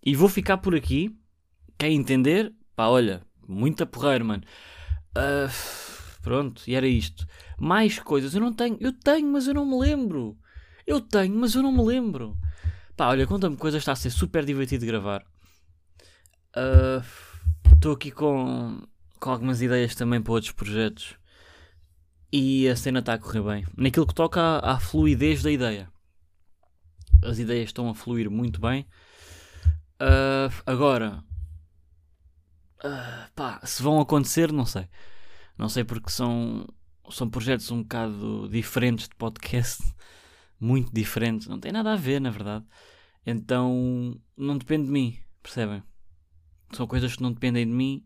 E 0.03 0.17
vou 0.17 0.27
ficar 0.27 0.57
por 0.57 0.75
aqui. 0.75 1.15
Quer 1.77 1.91
entender? 1.91 2.51
Pá, 2.75 2.87
olha, 2.87 3.23
muita 3.47 3.85
porreira, 3.85 4.25
mano. 4.25 4.43
Uh, 5.11 5.53
pronto, 6.23 6.63
e 6.67 6.75
era 6.75 6.89
isto. 6.89 7.27
Mais 7.61 7.99
coisas 7.99 8.35
eu 8.35 8.41
não 8.41 8.55
tenho. 8.55 8.79
Eu 8.81 8.93
tenho, 8.95 9.31
mas 9.31 9.47
eu 9.47 9.53
não 9.53 9.67
me 9.67 9.79
lembro. 9.79 10.39
Eu 10.87 10.99
tenho, 10.99 11.37
mas 11.37 11.55
eu 11.55 11.63
não 11.63 11.73
me 11.73 11.85
lembro. 11.85 12.39
Pá, 12.97 13.09
olha, 13.09 13.27
conta-me 13.27 13.59
coisas, 13.59 13.83
está 13.83 13.93
a 13.93 13.97
ser 13.97 14.11
super 14.11 14.47
divertido 14.47 14.87
gravar. 14.87 15.27
Estou 17.71 17.93
uh, 17.93 17.95
aqui 17.95 18.11
com, 18.11 18.83
com 19.25 19.31
algumas 19.31 19.63
ideias 19.63 19.95
também 19.95 20.21
para 20.21 20.35
outros 20.35 20.53
projetos. 20.53 21.17
E 22.31 22.69
a 22.69 22.77
cena 22.77 22.99
está 22.99 23.15
a 23.15 23.19
correr 23.19 23.41
bem. 23.41 23.67
Naquilo 23.75 24.07
que 24.07 24.15
toca 24.15 24.59
à, 24.59 24.79
fluidez 24.79 25.43
da 25.43 25.51
ideia. 25.51 25.91
As 27.23 27.39
ideias 27.39 27.71
estão 27.71 27.89
a 27.89 27.95
fluir 27.95 28.31
muito 28.31 28.61
bem. 28.61 28.87
Uh, 29.95 30.53
agora, 30.67 31.25
uh, 32.85 33.33
pá, 33.35 33.63
se 33.65 33.83
vão 33.83 33.99
acontecer, 33.99 34.53
não 34.53 34.67
sei. 34.67 34.87
Não 35.57 35.71
sei 35.71 35.85
porque 35.85 36.11
são, 36.11 36.67
são 37.09 37.31
projetos 37.31 37.71
um 37.71 37.81
bocado 37.81 38.47
diferentes 38.51 39.09
de 39.09 39.15
podcast. 39.15 39.83
Muito 40.61 40.93
diferentes. 40.93 41.47
Não 41.47 41.59
tem 41.59 41.73
nada 41.73 41.93
a 41.93 41.97
ver, 41.97 42.21
na 42.21 42.31
verdade. 42.31 42.65
Então, 43.27 44.19
não 44.37 44.57
depende 44.57 44.87
de 44.87 44.93
mim, 44.93 45.19
percebem? 45.43 45.83
São 46.73 46.87
coisas 46.87 47.17
que 47.17 47.23
não 47.23 47.33
dependem 47.33 47.67
de 47.67 47.73
mim, 47.73 48.05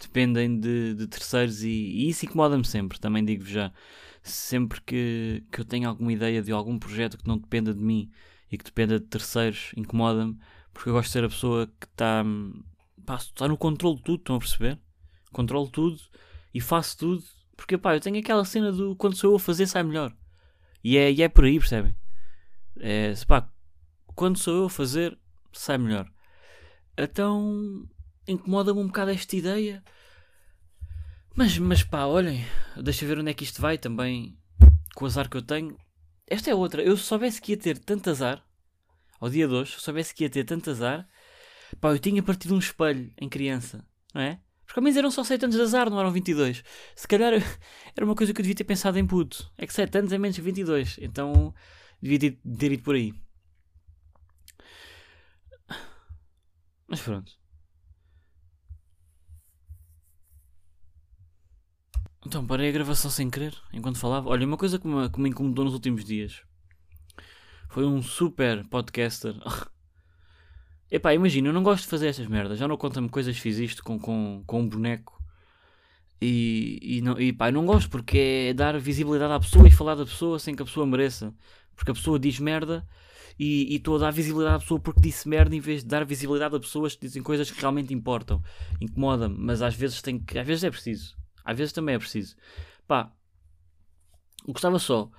dependem 0.00 0.58
de, 0.58 0.94
de 0.94 1.06
terceiros 1.06 1.62
e, 1.62 1.68
e 1.68 2.08
isso 2.08 2.24
incomoda-me 2.24 2.64
sempre, 2.64 2.98
também 2.98 3.24
digo-vos 3.24 3.50
já. 3.50 3.72
Sempre 4.22 4.80
que, 4.80 5.44
que 5.52 5.60
eu 5.60 5.64
tenho 5.64 5.88
alguma 5.88 6.12
ideia 6.12 6.42
de 6.42 6.50
algum 6.50 6.78
projeto 6.78 7.18
que 7.18 7.28
não 7.28 7.38
dependa 7.38 7.74
de 7.74 7.80
mim 7.80 8.10
e 8.50 8.56
que 8.56 8.64
dependa 8.64 8.98
de 8.98 9.06
terceiros, 9.06 9.72
incomoda-me 9.76 10.38
porque 10.72 10.88
eu 10.88 10.94
gosto 10.94 11.06
de 11.06 11.12
ser 11.12 11.24
a 11.24 11.28
pessoa 11.28 11.66
que 11.66 11.86
está 11.86 12.24
está 13.08 13.46
no 13.46 13.56
controle 13.56 13.96
de 13.96 14.02
tudo, 14.02 14.18
estão 14.18 14.36
a 14.36 14.38
perceber? 14.38 14.78
Controlo 15.32 15.68
tudo 15.68 16.00
e 16.52 16.60
faço 16.60 16.98
tudo 16.98 17.22
porque 17.56 17.78
pá, 17.78 17.94
eu 17.94 18.00
tenho 18.00 18.18
aquela 18.18 18.44
cena 18.44 18.72
do 18.72 18.96
quando 18.96 19.16
sou 19.16 19.30
eu 19.30 19.36
a 19.36 19.40
fazer 19.40 19.66
sai 19.66 19.82
melhor 19.82 20.14
e 20.82 20.98
é, 20.98 21.10
e 21.10 21.22
é 21.22 21.28
por 21.28 21.44
aí, 21.44 21.58
percebem? 21.58 21.96
É, 22.78 23.14
pá, 23.26 23.48
quando 24.14 24.38
sou 24.38 24.54
eu 24.54 24.64
a 24.66 24.70
fazer 24.70 25.18
sai 25.52 25.78
melhor. 25.78 26.10
Então 26.96 27.88
incomoda-me 28.26 28.80
um 28.80 28.86
bocado 28.86 29.10
esta 29.10 29.36
ideia. 29.36 29.82
Mas, 31.34 31.58
mas 31.58 31.82
pá, 31.82 32.04
olhem, 32.06 32.44
deixa 32.76 33.06
ver 33.06 33.18
onde 33.18 33.30
é 33.30 33.34
que 33.34 33.44
isto 33.44 33.60
vai 33.60 33.76
também 33.76 34.38
com 34.94 35.04
o 35.04 35.08
azar 35.08 35.28
que 35.28 35.36
eu 35.36 35.42
tenho. 35.42 35.76
Esta 36.26 36.50
é 36.50 36.54
outra. 36.54 36.82
Eu 36.82 36.96
soubesse 36.96 37.40
que 37.40 37.52
ia 37.52 37.58
ter 37.58 37.78
tanto 37.78 38.10
azar 38.10 38.44
ao 39.20 39.28
dia 39.28 39.48
de 39.48 39.54
hoje, 39.54 39.72
se 39.72 39.80
soubesse 39.80 40.14
que 40.14 40.24
ia 40.24 40.30
ter 40.30 40.44
tanto 40.44 40.70
azar, 40.70 41.08
pá, 41.80 41.90
eu 41.90 41.98
tinha 41.98 42.22
partido 42.22 42.54
um 42.54 42.58
espelho 42.58 43.12
em 43.18 43.28
criança, 43.28 43.84
não 44.14 44.22
é? 44.22 44.40
Porque 44.66 44.78
ao 44.78 44.82
menos 44.82 44.96
eram 44.96 45.10
só 45.10 45.22
7 45.22 45.44
anos 45.44 45.56
de 45.56 45.62
azar, 45.62 45.90
não 45.90 46.00
eram 46.00 46.10
22. 46.10 46.64
Se 46.96 47.06
calhar 47.06 47.32
era 47.96 48.04
uma 48.04 48.14
coisa 48.14 48.32
que 48.32 48.40
eu 48.40 48.42
devia 48.42 48.56
ter 48.56 48.64
pensado 48.64 48.98
em 48.98 49.06
puto. 49.06 49.50
É 49.58 49.66
que 49.66 49.72
7 49.72 49.98
anos 49.98 50.12
é 50.12 50.18
menos 50.18 50.36
que 50.36 50.42
22. 50.42 50.98
Então 51.00 51.54
devia 52.00 52.18
ter 52.18 52.72
ido 52.72 52.82
por 52.82 52.94
aí. 52.94 53.14
Mas 56.88 57.00
pronto. 57.00 57.43
Então 62.26 62.46
parei 62.46 62.70
a 62.70 62.72
gravação 62.72 63.10
sem 63.10 63.28
querer, 63.28 63.54
enquanto 63.72 63.98
falava. 63.98 64.30
Olha, 64.30 64.46
uma 64.46 64.56
coisa 64.56 64.78
que 64.78 64.86
me, 64.86 65.08
que 65.10 65.20
me 65.20 65.28
incomodou 65.28 65.64
nos 65.64 65.74
últimos 65.74 66.04
dias 66.04 66.42
foi 67.68 67.84
um 67.84 68.00
super 68.02 68.64
podcaster. 68.68 69.34
Epá, 70.90 71.12
imagina, 71.12 71.48
eu 71.48 71.52
não 71.52 71.62
gosto 71.62 71.84
de 71.84 71.90
fazer 71.90 72.08
estas 72.08 72.26
merdas. 72.26 72.58
Já 72.58 72.68
não 72.68 72.76
conta-me 72.76 73.08
coisas, 73.08 73.36
fiz 73.36 73.58
isto 73.58 73.82
com, 73.82 73.98
com, 73.98 74.42
com 74.46 74.60
um 74.60 74.68
boneco. 74.68 75.20
E, 76.20 76.78
e, 76.80 77.00
não, 77.02 77.20
e 77.20 77.32
pá, 77.32 77.48
eu 77.48 77.52
não 77.52 77.66
gosto 77.66 77.90
porque 77.90 78.16
é 78.48 78.54
dar 78.54 78.78
visibilidade 78.78 79.32
à 79.32 79.40
pessoa 79.40 79.66
e 79.66 79.70
falar 79.70 79.94
da 79.94 80.06
pessoa 80.06 80.38
sem 80.38 80.54
que 80.54 80.62
a 80.62 80.66
pessoa 80.66 80.86
mereça. 80.86 81.34
Porque 81.74 81.90
a 81.90 81.94
pessoa 81.94 82.18
diz 82.18 82.38
merda 82.38 82.86
e 83.38 83.74
estou 83.74 83.96
a 83.96 83.98
dar 83.98 84.12
visibilidade 84.12 84.56
à 84.56 84.58
pessoa 84.60 84.80
porque 84.80 85.00
disse 85.00 85.28
merda 85.28 85.54
em 85.54 85.60
vez 85.60 85.82
de 85.82 85.88
dar 85.88 86.04
visibilidade 86.04 86.54
a 86.54 86.60
pessoas 86.60 86.94
que 86.94 87.02
dizem 87.02 87.22
coisas 87.22 87.50
que 87.50 87.60
realmente 87.60 87.92
importam. 87.92 88.42
Incomoda-me, 88.80 89.36
mas 89.36 89.60
às 89.60 89.74
vezes 89.74 90.00
tem 90.00 90.18
que. 90.18 90.38
Às 90.38 90.46
vezes 90.46 90.64
é 90.64 90.70
preciso. 90.70 91.23
Às 91.44 91.58
vezes 91.58 91.72
também 91.72 91.94
é 91.94 91.98
preciso. 91.98 92.36
Pá, 92.86 93.12
gostava 94.46 94.78
só 94.78 95.10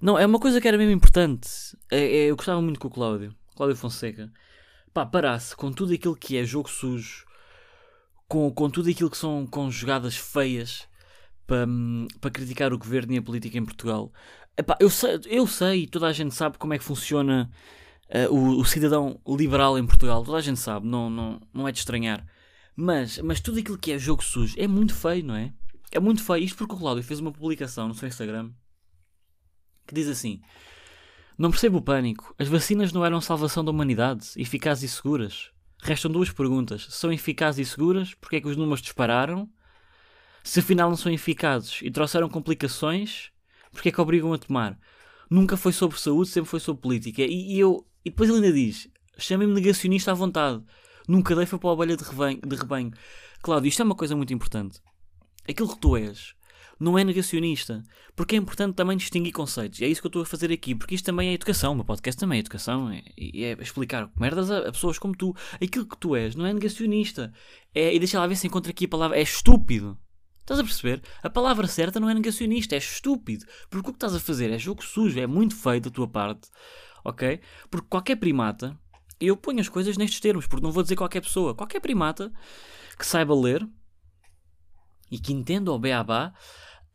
não, 0.00 0.18
é 0.18 0.26
uma 0.26 0.38
coisa 0.38 0.60
que 0.60 0.68
era 0.68 0.76
mesmo 0.76 0.92
importante. 0.92 1.48
É, 1.90 1.98
é, 1.98 2.30
eu 2.30 2.36
gostava 2.36 2.60
muito 2.60 2.80
com 2.80 2.88
o 2.88 2.90
Cláudio, 2.90 3.34
Cláudio 3.56 3.76
Fonseca. 3.76 4.30
Pá, 4.92 5.06
parasse 5.06 5.56
com 5.56 5.72
tudo 5.72 5.92
aquilo 5.92 6.16
que 6.16 6.36
é 6.36 6.44
jogo 6.44 6.68
sujo, 6.68 7.24
com, 8.28 8.50
com 8.52 8.70
tudo 8.70 8.90
aquilo 8.90 9.10
que 9.10 9.16
são 9.16 9.46
com 9.46 9.70
jogadas 9.70 10.16
feias 10.16 10.86
para, 11.46 11.66
para 12.20 12.30
criticar 12.30 12.72
o 12.72 12.78
governo 12.78 13.12
e 13.14 13.18
a 13.18 13.22
política 13.22 13.58
em 13.58 13.64
Portugal. 13.64 14.12
Epá, 14.56 14.76
eu, 14.78 14.90
sei, 14.90 15.20
eu 15.26 15.46
sei, 15.46 15.86
toda 15.86 16.06
a 16.06 16.12
gente 16.12 16.34
sabe 16.34 16.58
como 16.58 16.74
é 16.74 16.78
que 16.78 16.84
funciona 16.84 17.50
uh, 18.08 18.32
o, 18.32 18.60
o, 18.60 18.64
cidadão 18.64 19.20
liberal 19.26 19.78
em 19.78 19.86
Portugal. 19.86 20.22
Toda 20.22 20.38
a 20.38 20.42
gente 20.42 20.60
sabe, 20.60 20.86
não, 20.86 21.10
não, 21.10 21.40
não 21.52 21.66
é 21.66 21.72
de 21.72 21.78
estranhar. 21.78 22.24
Mas, 22.76 23.18
mas 23.18 23.40
tudo 23.40 23.60
aquilo 23.60 23.78
que 23.78 23.92
é 23.92 23.98
jogo 23.98 24.22
sujo 24.22 24.54
é 24.58 24.66
muito 24.66 24.94
feio, 24.94 25.24
não 25.24 25.36
é? 25.36 25.52
É 25.92 26.00
muito 26.00 26.22
feio. 26.22 26.44
Isto 26.44 26.58
porque 26.58 26.74
o 26.74 26.78
Cláudio 26.78 27.04
fez 27.04 27.20
uma 27.20 27.32
publicação 27.32 27.86
no 27.86 27.94
seu 27.94 28.08
Instagram 28.08 28.50
que 29.86 29.94
diz 29.94 30.08
assim: 30.08 30.40
Não 31.38 31.50
percebo 31.50 31.78
o 31.78 31.82
pânico. 31.82 32.34
As 32.38 32.48
vacinas 32.48 32.92
não 32.92 33.04
eram 33.04 33.20
salvação 33.20 33.64
da 33.64 33.70
humanidade, 33.70 34.30
eficazes 34.36 34.90
e 34.90 34.94
seguras. 34.94 35.50
Restam 35.82 36.10
duas 36.10 36.30
perguntas: 36.30 36.86
são 36.90 37.12
eficazes 37.12 37.66
e 37.66 37.70
seguras? 37.70 38.14
Porque 38.14 38.36
é 38.36 38.40
que 38.40 38.48
os 38.48 38.56
números 38.56 38.82
dispararam? 38.82 39.48
Se 40.42 40.60
afinal 40.60 40.90
não 40.90 40.96
são 40.96 41.12
eficazes 41.12 41.80
e 41.82 41.90
trouxeram 41.90 42.28
complicações, 42.28 43.30
porque 43.70 43.88
é 43.88 43.92
que 43.92 44.00
obrigam 44.00 44.32
a 44.32 44.38
tomar? 44.38 44.78
Nunca 45.30 45.56
foi 45.56 45.72
sobre 45.72 45.98
saúde, 45.98 46.28
sempre 46.28 46.50
foi 46.50 46.60
sobre 46.60 46.82
política. 46.82 47.22
E, 47.22 47.54
e 47.54 47.58
eu, 47.58 47.86
e 48.04 48.10
depois 48.10 48.28
ele 48.28 48.38
ainda 48.38 48.52
diz: 48.52 48.88
chamem-me 49.16 49.54
negacionista 49.54 50.10
à 50.10 50.14
vontade. 50.14 50.62
Nunca 51.08 51.34
dei 51.34 51.46
foi 51.46 51.58
para 51.58 51.70
a 51.70 51.72
ovelha 51.72 51.96
de 51.96 52.04
rebanho, 52.04 52.40
de 52.40 52.56
rebanho. 52.56 52.92
Cláudio, 53.42 53.68
isto 53.68 53.82
é 53.82 53.84
uma 53.84 53.94
coisa 53.94 54.16
muito 54.16 54.32
importante. 54.32 54.80
Aquilo 55.48 55.68
que 55.68 55.78
tu 55.78 55.96
és 55.96 56.34
não 56.78 56.98
é 56.98 57.04
negacionista. 57.04 57.82
Porque 58.16 58.34
é 58.34 58.38
importante 58.38 58.74
também 58.74 58.96
distinguir 58.96 59.32
conceitos. 59.32 59.80
E 59.80 59.84
é 59.84 59.88
isso 59.88 60.00
que 60.00 60.06
eu 60.06 60.10
estou 60.10 60.22
a 60.22 60.26
fazer 60.26 60.52
aqui, 60.52 60.74
porque 60.74 60.94
isto 60.94 61.04
também 61.04 61.30
é 61.30 61.32
educação. 61.32 61.72
O 61.72 61.76
meu 61.76 61.84
podcast 61.84 62.18
também 62.18 62.38
é 62.38 62.40
educação. 62.40 62.90
É, 62.90 63.02
é 63.16 63.52
explicar 63.60 64.10
merdas 64.18 64.50
a, 64.50 64.58
a, 64.58 64.72
pessoas 64.72 64.98
como 64.98 65.16
tu. 65.16 65.34
Aquilo 65.62 65.86
que 65.86 65.98
tu 65.98 66.14
és 66.14 66.34
não 66.34 66.46
é 66.46 66.52
negacionista. 66.52 67.32
É, 67.74 67.94
e 67.94 67.98
deixa 67.98 68.18
lá 68.18 68.26
ver 68.26 68.36
se 68.36 68.46
encontra 68.46 68.70
aqui 68.70 68.84
a 68.84 68.88
palavra. 68.88 69.18
É 69.18 69.22
estúpido. 69.22 69.98
Estás 70.40 70.60
a 70.60 70.64
perceber? 70.64 71.02
A 71.22 71.30
palavra 71.30 71.66
certa 71.66 71.98
não 71.98 72.10
é 72.10 72.14
negacionista, 72.14 72.74
é 72.74 72.78
estúpido. 72.78 73.46
Porque 73.70 73.88
o 73.88 73.92
que 73.92 73.96
estás 73.96 74.14
a 74.14 74.20
fazer 74.20 74.50
é 74.50 74.58
jogo 74.58 74.84
sujo, 74.84 75.18
é 75.18 75.26
muito 75.26 75.56
feio 75.56 75.80
da 75.80 75.90
tua 75.90 76.06
parte. 76.06 76.48
Ok? 77.04 77.40
Porque 77.70 77.88
qualquer 77.88 78.16
primata. 78.16 78.78
Eu 79.20 79.36
ponho 79.36 79.60
as 79.60 79.68
coisas 79.68 79.96
nestes 79.96 80.20
termos, 80.20 80.46
porque 80.46 80.62
não 80.62 80.72
vou 80.72 80.82
dizer 80.82 80.96
qualquer 80.96 81.20
pessoa. 81.20 81.54
Qualquer 81.54 81.80
primata 81.80 82.32
que 82.98 83.06
saiba 83.06 83.34
ler 83.34 83.66
e 85.10 85.18
que 85.18 85.32
entenda 85.32 85.72
o 85.72 85.78
beabá 85.78 86.32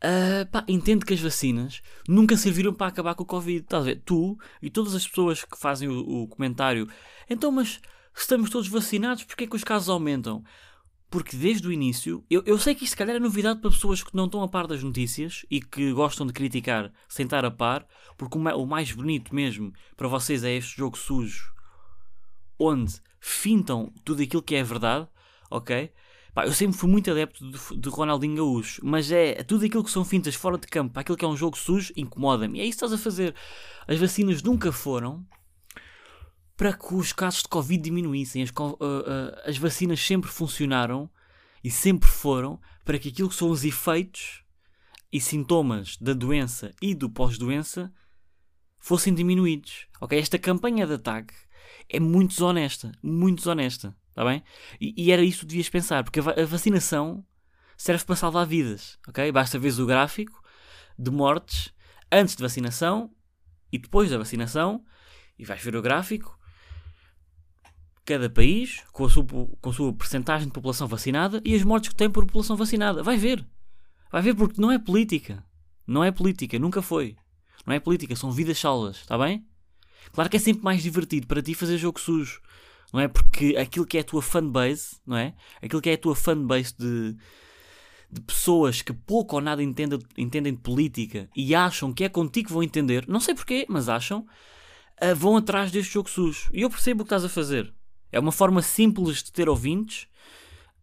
Uh, 0.02 0.50
pá, 0.50 0.64
entendo 0.66 1.04
que 1.04 1.12
as 1.12 1.20
vacinas 1.20 1.82
nunca 2.08 2.34
serviram 2.34 2.72
para 2.72 2.86
acabar 2.86 3.14
com 3.14 3.22
o 3.22 3.26
Covid. 3.26 3.60
Estás 3.60 3.82
a 3.82 3.84
ver? 3.84 4.02
Tu 4.02 4.34
e 4.62 4.70
todas 4.70 4.94
as 4.94 5.06
pessoas 5.06 5.44
que 5.44 5.58
fazem 5.58 5.90
o, 5.90 6.22
o 6.22 6.26
comentário, 6.26 6.88
então, 7.28 7.52
mas 7.52 7.80
se 8.14 8.22
estamos 8.22 8.48
todos 8.48 8.66
vacinados, 8.66 9.24
porquê 9.24 9.44
é 9.44 9.46
que 9.46 9.56
os 9.56 9.62
casos 9.62 9.90
aumentam? 9.90 10.42
Porque 11.10 11.36
desde 11.36 11.68
o 11.68 11.72
início, 11.72 12.24
eu, 12.30 12.42
eu 12.46 12.56
sei 12.56 12.74
que 12.74 12.84
isto 12.84 12.92
se 12.92 12.96
calhar 12.96 13.16
é 13.16 13.18
novidade 13.18 13.60
para 13.60 13.70
pessoas 13.70 14.02
que 14.02 14.14
não 14.14 14.24
estão 14.24 14.42
a 14.42 14.48
par 14.48 14.66
das 14.66 14.82
notícias 14.82 15.44
e 15.50 15.60
que 15.60 15.92
gostam 15.92 16.26
de 16.26 16.32
criticar 16.32 16.90
sem 17.08 17.24
estar 17.24 17.44
a 17.44 17.50
par, 17.50 17.86
porque 18.16 18.38
o 18.38 18.66
mais 18.66 18.92
bonito 18.92 19.34
mesmo 19.34 19.72
para 19.96 20.08
vocês 20.08 20.44
é 20.44 20.54
este 20.54 20.78
jogo 20.78 20.96
sujo, 20.96 21.52
onde 22.60 23.00
fintam 23.18 23.92
tudo 24.04 24.22
aquilo 24.22 24.42
que 24.42 24.54
é 24.54 24.62
verdade, 24.62 25.08
ok? 25.50 25.90
Pá, 26.34 26.46
eu 26.46 26.52
sempre 26.52 26.76
fui 26.76 26.88
muito 26.88 27.10
adepto 27.10 27.50
de, 27.50 27.80
de, 27.80 27.88
Ronaldinho 27.88 28.36
Gaúcho, 28.36 28.80
mas 28.84 29.10
é 29.10 29.42
tudo 29.42 29.64
aquilo 29.64 29.82
que 29.82 29.90
são 29.90 30.04
fintas 30.04 30.34
fora 30.34 30.56
de 30.56 30.66
campo, 30.66 30.98
aquilo 30.98 31.16
que 31.16 31.24
é 31.24 31.28
um 31.28 31.36
jogo 31.36 31.58
sujo, 31.58 31.92
incomoda-me. 31.96 32.58
E 32.58 32.60
é 32.60 32.64
isso 32.64 32.78
que 32.78 32.84
estás 32.84 32.92
a 32.92 33.02
fazer. 33.02 33.34
As 33.88 33.98
vacinas 33.98 34.42
nunca 34.42 34.70
foram 34.70 35.26
para 36.56 36.72
que 36.72 36.94
os 36.94 37.12
casos 37.12 37.42
de 37.42 37.48
Covid 37.48 37.82
diminuíssem. 37.82 38.42
As, 38.42 38.50
uh, 38.50 38.74
uh, 38.74 39.40
as 39.44 39.58
vacinas 39.58 39.98
sempre 40.00 40.30
funcionaram 40.30 41.10
e 41.64 41.70
sempre 41.70 42.08
foram 42.08 42.60
para 42.84 42.98
que 42.98 43.08
aquilo 43.08 43.28
que 43.28 43.34
são 43.34 43.50
os 43.50 43.64
efeitos 43.64 44.44
e 45.12 45.20
sintomas 45.20 45.96
da 45.96 46.12
doença 46.12 46.72
e 46.80 46.94
do 46.94 47.10
pós-doença 47.10 47.92
fossem 48.78 49.12
diminuídos. 49.12 49.86
Ok? 50.00 50.16
Esta 50.16 50.38
campanha 50.38 50.86
de 50.86 50.94
ataque 50.94 51.34
é 51.88 52.00
muito 52.00 52.30
desonesta. 52.30 52.92
Muito 53.02 53.38
desonesta. 53.38 53.96
Está 54.08 54.24
bem? 54.24 54.42
E, 54.80 54.94
e, 54.96 55.12
era 55.12 55.22
isso 55.22 55.40
que 55.40 55.46
devias 55.46 55.68
pensar, 55.68 56.04
porque 56.04 56.20
a, 56.20 56.44
vacinação 56.44 57.24
serve 57.76 58.04
para 58.04 58.16
salvar 58.16 58.46
vidas. 58.46 58.98
Ok? 59.08 59.30
Basta 59.32 59.58
ver 59.58 59.72
o 59.80 59.86
gráfico 59.86 60.42
de 60.98 61.10
mortes 61.10 61.72
antes 62.12 62.36
de 62.36 62.42
vacinação 62.42 63.10
e 63.72 63.78
depois 63.78 64.10
da 64.10 64.18
vacinação, 64.18 64.84
e 65.38 65.44
vais 65.44 65.62
ver 65.62 65.76
o 65.76 65.82
gráfico. 65.82 66.38
Cada 68.04 68.28
país 68.28 68.82
com 68.92 69.04
a 69.04 69.10
sua, 69.10 69.24
com 69.24 69.70
a 69.70 69.72
sua 69.72 69.92
percentagem 69.94 70.48
de 70.48 70.52
população 70.52 70.88
vacinada 70.88 71.40
e 71.44 71.54
as 71.54 71.62
mortes 71.62 71.90
que 71.90 71.96
tem 71.96 72.10
por 72.10 72.26
população 72.26 72.56
vacinada. 72.56 73.02
Vai 73.02 73.16
ver. 73.16 73.46
Vai 74.10 74.22
ver 74.22 74.34
porque 74.34 74.60
não 74.60 74.70
é 74.70 74.78
política. 74.78 75.44
Não 75.86 76.02
é 76.02 76.10
política, 76.10 76.58
nunca 76.58 76.82
foi. 76.82 77.16
Não 77.64 77.74
é 77.74 77.80
política, 77.80 78.16
são 78.16 78.32
vidas 78.32 78.58
salvas, 78.58 78.96
está 78.96 79.16
bem? 79.16 79.46
Claro 80.12 80.28
que 80.30 80.36
é 80.36 80.40
sempre 80.40 80.64
mais 80.64 80.82
divertido 80.82 81.26
para 81.26 81.42
ti 81.42 81.54
fazer 81.54 81.78
jogo 81.78 82.00
sujo, 82.00 82.40
não 82.92 83.00
é? 83.00 83.08
Porque 83.08 83.56
aquilo 83.56 83.86
que 83.86 83.98
é 83.98 84.00
a 84.00 84.04
tua 84.04 84.22
fanbase, 84.22 84.96
não 85.06 85.16
é? 85.16 85.34
Aquilo 85.62 85.80
que 85.80 85.90
é 85.90 85.94
a 85.94 85.98
tua 85.98 86.16
fanbase 86.16 86.74
de, 86.76 87.16
de 88.10 88.20
pessoas 88.22 88.82
que 88.82 88.92
pouco 88.92 89.36
ou 89.36 89.42
nada 89.42 89.62
entendem, 89.62 89.98
entendem 90.16 90.52
de 90.52 90.60
política 90.60 91.28
e 91.34 91.54
acham 91.54 91.92
que 91.92 92.04
é 92.04 92.08
contigo 92.08 92.48
que 92.48 92.52
vão 92.52 92.62
entender, 92.62 93.06
não 93.06 93.20
sei 93.20 93.34
porquê, 93.34 93.66
mas 93.68 93.88
acham, 93.88 94.26
uh, 95.00 95.14
vão 95.14 95.36
atrás 95.36 95.70
deste 95.70 95.94
jogo 95.94 96.10
sujo. 96.10 96.50
E 96.52 96.62
eu 96.62 96.70
percebo 96.70 97.02
o 97.02 97.04
que 97.04 97.08
estás 97.08 97.24
a 97.24 97.28
fazer. 97.28 97.72
É 98.12 98.18
uma 98.18 98.32
forma 98.32 98.60
simples 98.62 99.22
de 99.22 99.32
ter 99.32 99.48
ouvintes. 99.48 100.08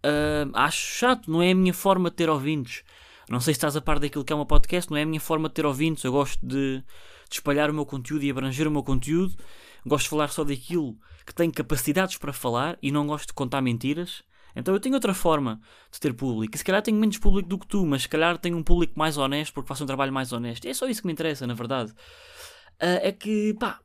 Uh, 0.06 0.50
acho 0.54 1.00
chato, 1.00 1.30
não 1.30 1.42
é 1.42 1.52
a 1.52 1.56
minha 1.56 1.74
forma 1.74 2.10
de 2.10 2.16
ter 2.16 2.30
ouvintes. 2.30 2.84
Não 3.30 3.42
sei 3.42 3.54
se 3.54 3.58
estás 3.58 3.76
a 3.76 3.82
par 3.82 4.00
daquilo 4.00 4.24
que 4.24 4.32
é 4.32 4.36
uma 4.36 4.46
podcast, 4.46 4.90
não 4.90 4.98
é 4.98 5.02
a 5.02 5.06
minha 5.06 5.20
forma 5.20 5.50
de 5.50 5.56
ter 5.56 5.66
ouvintes. 5.66 6.04
Eu 6.04 6.14
gosto 6.14 6.40
de, 6.46 6.82
de 7.30 7.36
espalhar 7.36 7.70
o 7.70 7.74
meu 7.74 7.86
conteúdo 7.86 8.24
e 8.24 8.32
abranger 8.32 8.68
o 8.68 8.72
meu 8.72 8.84
conteúdo. 8.84 9.36
Gosto 9.86 10.06
de 10.06 10.10
falar 10.10 10.30
só 10.30 10.44
daquilo 10.44 10.98
que 11.26 11.34
tem 11.34 11.50
capacidades 11.52 12.18
para 12.18 12.34
falar 12.34 12.78
e 12.82 12.92
não 12.92 13.08
gosto 13.08 13.28
de 13.28 13.34
contar 13.34 13.62
mentiras. 13.62 14.24
Então 14.56 14.74
eu 14.74 14.80
tenho 14.80 14.96
outra 14.96 15.14
forma 15.14 15.62
de 15.92 16.00
ter 16.00 16.14
público. 16.14 16.56
E 16.56 16.58
se 16.58 16.64
calhar 16.64 16.82
tenho 16.82 16.98
menos 16.98 17.18
público 17.18 17.48
do 17.48 17.60
que 17.60 17.68
tu, 17.68 17.86
mas 17.86 18.04
se 18.04 18.10
calhar 18.10 18.38
tenho 18.38 18.58
um 18.58 18.64
público 18.64 18.98
mais 18.98 19.18
honesto 19.18 19.54
porque 19.54 19.68
faço 19.68 19.84
um 19.84 19.88
trabalho 19.88 20.12
mais 20.12 20.34
honesto. 20.34 20.66
É 20.68 20.74
só 20.74 20.88
isso 20.88 21.02
que 21.02 21.08
me 21.08 21.14
interessa, 21.14 21.46
na 21.46 21.54
verdade. 21.54 21.92
Uh, 22.82 23.00
é 23.02 23.12
que, 23.12 23.54
pá, 23.60 23.80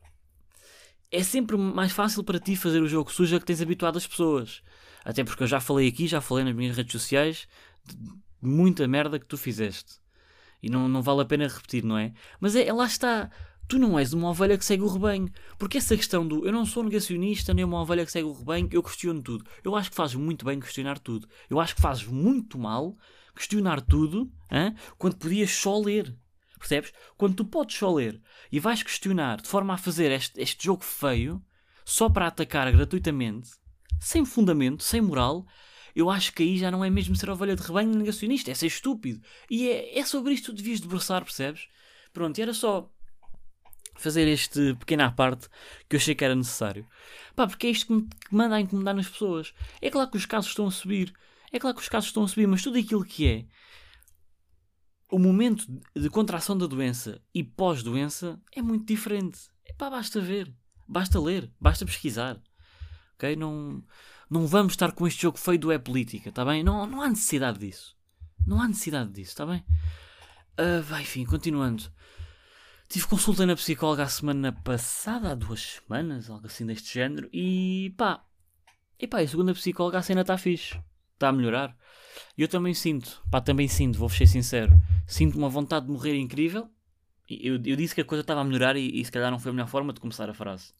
é 1.11 1.23
sempre 1.23 1.57
mais 1.57 1.93
fácil 1.93 2.25
para 2.25 2.41
ti 2.41 2.57
fazer 2.57 2.81
o 2.81 2.89
jogo 2.89 3.13
sujo 3.13 3.39
que 3.39 3.45
tens 3.45 3.61
habituado 3.61 3.99
as 3.99 4.07
pessoas. 4.07 4.63
Até 5.05 5.23
porque 5.25 5.43
eu 5.43 5.47
já 5.47 5.61
falei 5.61 5.89
aqui, 5.89 6.07
já 6.07 6.21
falei 6.21 6.45
nas 6.45 6.55
minhas 6.55 6.77
redes 6.77 6.93
sociais 6.93 7.47
muita 8.43 8.89
merda 8.89 9.19
que 9.19 9.27
tu 9.27 9.39
fizeste. 9.39 10.02
E 10.63 10.71
não, 10.71 10.89
não 10.89 11.03
vale 11.03 11.23
a 11.23 11.25
pena 11.25 11.49
repetir, 11.49 11.85
não 11.85 11.99
é? 11.99 12.13
Mas 12.41 12.55
é, 12.55 12.73
lá 12.73 12.87
está. 12.87 13.31
Tu 13.69 13.79
não 13.79 13.99
és 13.99 14.13
uma 14.13 14.29
ovelha 14.29 14.59
que 14.59 14.65
segue 14.65 14.83
o 14.83 14.89
rebanho. 14.89 15.31
Porque 15.59 15.79
essa 15.79 15.97
questão 15.97 16.27
do 16.27 16.47
eu 16.47 16.53
não 16.53 16.65
sou 16.65 16.85
negacionista 16.85 17.53
nem 17.53 17.65
uma 17.65 17.81
ovelha 17.81 18.05
que 18.05 18.13
segue 18.13 18.27
o 18.27 18.33
rebanho, 18.33 18.69
eu 18.71 18.83
questiono 18.83 19.23
tudo. 19.23 19.45
Eu 19.65 19.75
acho 19.75 19.91
que 19.91 19.97
fazes 19.97 20.15
muito 20.15 20.45
bem 20.45 20.61
questionar 20.61 20.99
tudo. 20.99 21.29
Eu 21.49 21.59
acho 21.59 21.75
que 21.75 21.81
fazes 21.81 22.05
muito 22.05 22.59
mal 22.59 22.97
questionar 23.35 23.81
tudo 23.81 24.31
hein? 24.51 24.75
quando 24.99 25.17
podias 25.17 25.51
só 25.51 25.79
ler. 25.79 26.15
Percebes? 26.59 26.93
Quando 27.17 27.35
tu 27.35 27.45
podes 27.45 27.77
só 27.77 27.93
ler 27.93 28.21
e 28.51 28.61
vais 28.61 28.83
questionar 28.83 29.41
de 29.41 29.49
forma 29.49 29.75
a 29.75 29.79
fazer 29.79 30.13
este, 30.13 30.41
este 30.41 30.67
jogo 30.67 30.85
feio 30.85 31.43
só 31.85 32.09
para 32.09 32.29
atacar 32.29 32.71
gratuitamente, 32.71 33.51
sem 33.99 34.25
fundamento, 34.25 34.85
sem 34.85 35.01
moral, 35.01 35.45
eu 35.95 36.11
acho 36.11 36.33
que 36.33 36.43
aí 36.43 36.59
já 36.59 36.71
não 36.71 36.85
é 36.85 36.91
mesmo 36.91 37.15
ser 37.17 37.31
ovelha 37.31 37.57
de 37.57 37.63
rebanho 37.63 37.95
negacionista, 37.95 38.51
é 38.51 38.55
ser 38.55 38.67
estúpido. 38.67 39.21
E 39.51 39.69
é, 39.69 39.99
é 39.99 40.05
sobre 40.05 40.33
isto 40.33 40.47
que 40.47 40.53
tu 40.53 40.57
devias 40.57 40.81
debruçar, 40.81 41.23
percebes? 41.23 41.69
Pronto, 42.13 42.39
e 42.39 42.43
era 42.43 42.55
só 42.55 42.91
fazer 43.95 44.27
este 44.27 44.75
pequeno 44.75 45.05
à 45.05 45.11
parte 45.11 45.49
que 45.89 45.97
eu 45.97 45.99
achei 45.99 46.15
que 46.15 46.25
era 46.25 46.35
necessário. 46.35 46.87
Pá, 47.37 47.47
porque 47.47 47.67
é 47.67 47.71
isto 47.71 47.87
que 47.87 47.93
me, 47.93 48.09
manda 48.31 48.57
a 48.57 48.61
incomodar 48.61 48.95
nas 48.95 49.09
pessoas. 49.09 49.55
É 49.81 49.91
claro 49.91 50.11
que 50.11 50.17
os 50.17 50.27
casos 50.27 50.51
estão 50.51 50.67
a 50.67 50.71
subir. 50.71 51.13
É 51.53 51.59
claro 51.59 51.77
que 51.77 51.83
os 51.83 51.89
casos 51.89 52.09
estão 52.09 52.25
a 52.25 52.29
subir, 52.29 52.47
mas 52.47 52.63
tudo 52.63 52.79
aquilo 52.79 53.05
que 53.05 53.27
é 53.27 53.45
o 55.11 55.19
momento 55.19 55.67
de 55.95 56.09
contração 56.09 56.57
da 56.57 56.67
doença 56.67 57.21
e 57.35 57.45
pós-doença 57.45 58.41
é 58.51 58.63
muito 58.63 58.87
diferente. 58.87 59.41
Epá, 59.67 59.91
basta 59.91 60.19
ver, 60.21 60.51
basta 60.89 61.21
ler, 61.21 61.53
basta 61.61 61.85
pesquisar. 61.85 62.43
Ok? 63.15 63.37
Não, 63.37 63.85
não 64.33 64.47
vamos 64.47 64.73
estar 64.73 64.93
com 64.93 65.07
este 65.07 65.21
jogo 65.21 65.37
feio 65.37 65.59
do 65.59 65.71
é 65.71 65.79
política, 65.79 66.31
está 66.31 66.43
bem? 66.43 66.65
Não, 66.65 66.87
não 66.87 67.03
há 67.03 67.09
necessidade 67.11 67.59
disso. 67.59 67.95
Não 68.47 68.63
há 68.63 68.67
necessidade 68.67 69.13
disso, 69.13 69.33
está 69.33 69.45
bem? 69.45 69.63
Uh, 70.59 70.83
vai, 70.83 71.03
enfim, 71.03 71.27
continuando. 71.27 71.85
Tive 72.89 73.07
consulta 73.07 73.45
na 73.45 73.55
psicóloga 73.55 74.05
a 74.05 74.09
semana 74.09 74.51
passada, 74.51 75.31
há 75.31 75.35
duas 75.35 75.61
semanas, 75.61 76.31
algo 76.31 76.47
assim 76.47 76.65
deste 76.65 76.95
género, 76.95 77.29
e 77.31 77.95
pá, 77.99 78.25
e 78.99 79.07
pá, 79.07 79.21
a 79.21 79.29
segunda 79.29 79.53
psicóloga 79.53 79.99
a 79.99 80.03
cena 80.03 80.23
está 80.23 80.39
fixe, 80.39 80.81
está 81.13 81.29
a 81.29 81.33
melhorar. 81.33 81.77
E 82.37 82.41
eu 82.41 82.49
também 82.49 82.73
sinto, 82.73 83.23
pá, 83.31 83.39
também 83.39 83.69
sinto, 83.69 83.99
vou 83.99 84.09
ser 84.09 84.27
sincero, 84.27 84.73
sinto 85.07 85.37
uma 85.37 85.51
vontade 85.51 85.85
de 85.85 85.93
morrer 85.93 86.17
incrível. 86.17 86.71
Eu, 87.29 87.61
eu 87.67 87.77
disse 87.77 87.95
que 87.95 88.01
a 88.01 88.05
coisa 88.05 88.23
estava 88.23 88.41
a 88.41 88.45
melhorar 88.45 88.77
e, 88.77 88.99
e 88.99 89.05
se 89.05 89.13
calhar 89.13 89.31
não 89.31 89.39
foi 89.39 89.51
a 89.51 89.53
melhor 89.53 89.69
forma 89.69 89.93
de 89.93 90.01
começar 90.01 90.29
a 90.31 90.35
frase. 90.35 90.73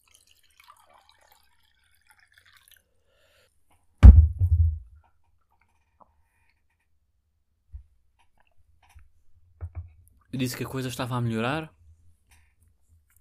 Disse 10.37 10.57
que 10.57 10.63
a 10.63 10.67
coisa 10.67 10.87
estava 10.87 11.15
a 11.15 11.21
melhorar 11.21 11.73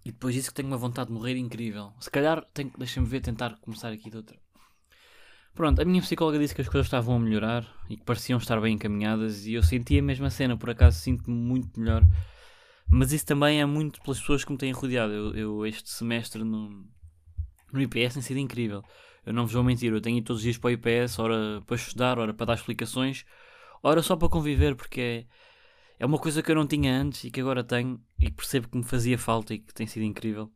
e 0.05 0.11
depois 0.11 0.35
disse 0.35 0.49
que 0.49 0.55
tenho 0.55 0.69
uma 0.69 0.77
vontade 0.77 1.09
de 1.09 1.15
morrer 1.15 1.37
incrível. 1.37 1.93
Se 2.01 2.11
calhar, 2.11 2.45
tenho, 2.53 2.73
deixa-me 2.77 3.07
ver, 3.07 3.21
tentar 3.21 3.57
começar 3.61 3.91
aqui 3.91 4.11
de 4.11 4.17
outra. 4.17 4.37
Pronto, 5.55 5.83
a 5.83 5.85
minha 5.85 6.01
psicóloga 6.01 6.39
disse 6.39 6.55
que 6.55 6.63
as 6.63 6.69
coisas 6.69 6.87
estavam 6.87 7.17
a 7.17 7.21
melhorar 7.21 7.71
e 7.89 7.97
que 7.97 8.05
pareciam 8.05 8.39
estar 8.39 8.59
bem 8.61 8.75
encaminhadas 8.75 9.47
e 9.47 9.53
eu 9.53 9.63
senti 9.63 9.99
a 9.99 10.03
mesma 10.03 10.31
cena, 10.31 10.57
por 10.57 10.71
acaso 10.71 10.99
sinto-me 10.99 11.37
muito 11.37 11.79
melhor. 11.79 12.03
Mas 12.89 13.13
isso 13.13 13.27
também 13.27 13.61
é 13.61 13.67
muito 13.67 14.01
pelas 14.01 14.19
pessoas 14.19 14.45
que 14.45 14.53
me 14.53 14.59
têm 14.59 14.73
rodeado. 14.73 15.13
Eu, 15.13 15.35
eu 15.35 15.67
este 15.67 15.91
semestre 15.91 16.43
no, 16.43 16.87
no 17.73 17.81
IPS 17.83 18.15
tem 18.15 18.23
sido 18.23 18.39
incrível. 18.39 18.83
Eu 19.25 19.33
não 19.33 19.45
vos 19.45 19.53
vou 19.53 19.63
mentir, 19.63 19.93
eu 19.93 20.01
tenho 20.01 20.19
ido 20.19 20.27
todos 20.27 20.41
os 20.41 20.45
dias 20.45 20.59
para 20.59 20.69
o 20.69 20.71
IPS, 20.73 21.19
ora 21.19 21.63
para 21.67 21.77
estudar, 21.77 22.19
ora 22.19 22.35
para 22.35 22.47
dar 22.47 22.55
explicações, 22.55 23.25
ora 23.83 24.03
só 24.03 24.17
para 24.17 24.29
conviver, 24.29 24.75
porque 24.75 25.01
é 25.01 25.27
é 25.99 26.07
uma 26.07 26.19
coisa 26.19 26.43
que 26.43 26.51
eu 26.51 26.55
não 26.55 26.67
tinha 26.67 27.01
antes 27.01 27.25
e 27.25 27.31
que 27.31 27.41
agora 27.41 27.63
tenho 27.63 28.01
e 28.19 28.31
percebo 28.31 28.69
que 28.69 28.77
me 28.77 28.85
fazia 28.85 29.19
falta 29.19 29.55
e 29.55 29.59
que 29.59 29.73
tem 29.73 29.87
sido 29.87 30.05
incrível. 30.05 30.51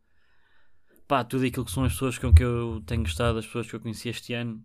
Pá, 1.07 1.23
tudo 1.23 1.47
aquilo 1.47 1.65
que 1.65 1.71
são 1.71 1.85
as 1.85 1.93
pessoas 1.93 2.19
com 2.19 2.35
que 2.35 2.43
eu 2.43 2.83
tenho 2.85 3.03
gostado, 3.03 3.39
as 3.39 3.47
pessoas 3.47 3.69
que 3.69 3.77
eu 3.77 3.81
conheci 3.81 4.09
este 4.09 4.35
ano, 4.35 4.63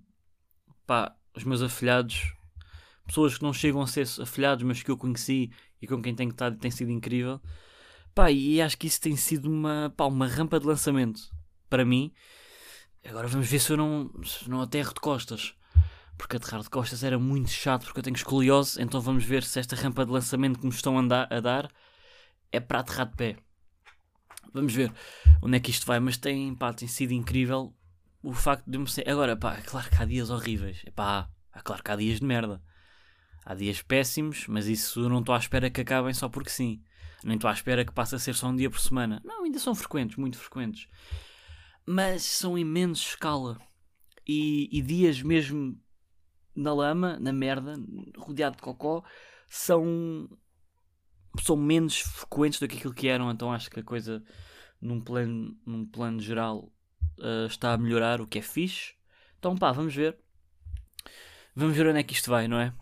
pá, 0.88 1.16
os 1.36 1.44
meus 1.44 1.62
afilhados, 1.62 2.34
pessoas 3.06 3.38
que 3.38 3.44
não 3.44 3.54
chegam 3.54 3.82
a 3.82 3.88
ser 3.88 4.08
afilhados, 4.20 4.64
mas 4.64 4.82
que 4.82 4.90
eu 4.90 4.98
conheci 4.98 5.52
e 5.82 5.88
com 5.88 6.02
quem 6.02 6.16
tenho 6.16 6.32
estado 6.32 6.58
tem 6.58 6.72
sido 6.72 6.92
incrível. 6.92 7.40
Pá, 8.16 8.32
e 8.32 8.62
acho 8.62 8.78
que 8.78 8.88
isso 8.88 9.00
tem 9.00 9.16
sido 9.16 9.50
uma, 9.50 9.94
pá, 9.96 10.06
uma 10.06 10.28
rampa 10.28 10.60
de 10.60 10.66
lançamento 10.66 11.22
para 11.70 11.86
mim. 11.86 12.12
Agora 13.06 13.28
vamos 13.28 13.48
ver 13.48 13.60
se 13.60 13.72
eu 13.72 13.78
não, 13.78 14.12
se 14.24 14.50
não 14.50 14.62
aterro 14.62 14.94
de 14.94 15.00
costas 15.00 15.56
porque 16.22 16.38
aterrar 16.38 16.62
de 16.62 16.70
costas 16.70 17.04
era 17.04 17.18
muito 17.18 17.50
chato 17.50 17.86
porque 17.86 18.00
eu 18.00 18.04
tenho 18.04 18.16
escoliose, 18.16 18.80
então 18.80 19.02
vamos 19.02 19.24
ver 19.24 19.44
se 19.44 19.60
esta 19.60 19.76
rampa 19.76 20.06
de 20.06 20.12
lançamento 20.12 20.60
que 20.60 20.66
me 20.68 20.72
estão 20.72 20.96
a, 21.00 21.02
dar 21.02 21.72
é 22.52 22.60
para 22.60 22.82
aterrar 22.82 23.10
de 23.10 23.16
pé. 23.16 23.38
Vamos 24.54 24.72
ver 24.72 24.94
onde 25.42 25.58
é 25.58 25.60
que 25.60 25.72
isto 25.72 25.84
vai, 25.84 26.00
mas 26.00 26.18
tem, 26.18 26.54
pá, 26.54 26.72
tem 26.74 26.88
sido 26.88 27.12
incrível 27.12 27.76
o 28.22 28.34
facto 28.34 28.70
de 28.70 28.78
me 28.78 28.88
ser. 28.88 29.10
Agora, 29.10 29.36
pá, 29.36 29.56
é 29.56 29.62
claro 29.62 29.90
que 29.90 29.96
há 29.96 30.06
dias 30.06 30.30
horríveis, 30.30 30.84
é 30.86 30.92
pá, 30.92 31.28
é 31.56 31.60
claro 31.60 31.84
que 31.84 31.90
há 31.90 31.96
dias 31.96 32.20
de 32.20 32.26
merda. 32.26 32.62
Há 33.44 33.56
dias 33.56 33.82
péssimos, 33.82 34.46
mas 34.48 34.68
isso 34.68 35.10
não 35.10 35.22
estou 35.22 35.34
à 35.34 35.40
espera 35.40 35.72
que 35.72 35.82
acabem 35.82 36.14
só 36.14 36.30
porque 36.30 36.52
sim. 36.52 36.84
Nem 37.24 37.36
estou 37.36 37.50
à 37.50 37.54
espera 37.54 37.84
que 37.84 37.92
passe 37.92 38.14
a 38.14 38.20
ser 38.20 38.36
só 38.36 38.48
um 38.48 38.56
dia 38.56 38.70
por 38.70 38.80
semana. 38.80 39.20
Não, 39.26 39.44
ainda 39.44 39.58
são 39.58 39.74
frequentes, 39.74 40.18
muito 40.18 40.38
frequentes. 40.38 40.88
Mas 41.84 42.22
são 42.22 42.56
imensos 42.56 43.08
escala. 43.08 43.58
E, 44.28 44.70
e 44.72 44.84
dias 44.84 45.24
mesmo 45.24 45.76
na 46.56 46.74
lama, 46.74 47.18
na 47.20 47.32
merda, 47.32 47.76
rodeado 48.18 48.58
de 48.58 48.62
cocó, 48.62 49.04
são, 49.48 50.30
são 51.42 51.56
menos 51.56 52.00
frequentes 52.00 52.60
do 52.60 52.68
que 52.68 52.78
aquilo 52.78 52.94
que 52.94 53.08
eram. 53.08 53.32
Então 53.32 53.52
acho 53.52 53.70
que 53.70 53.80
a 53.80 53.84
coisa, 53.84 54.24
num 54.82 55.02
plano, 55.02 55.58
num 55.66 55.86
plano 55.86 56.20
geral, 56.20 56.72
uh, 57.20 57.46
está 57.48 57.74
a 57.74 57.78
melhorar, 57.78 58.22
o 58.22 58.28
que 58.28 58.40
é 58.40 58.42
fixe. 58.42 58.94
Então 59.40 59.56
pá, 59.56 59.72
vamos 59.72 59.96
ver. 59.96 60.18
Vamos 61.56 61.76
ver 61.76 61.88
onde 61.88 62.00
é 62.00 62.04
que 62.04 62.14
isto 62.14 62.30
vai, 62.30 62.48
não 62.48 62.60
é? 62.60 62.74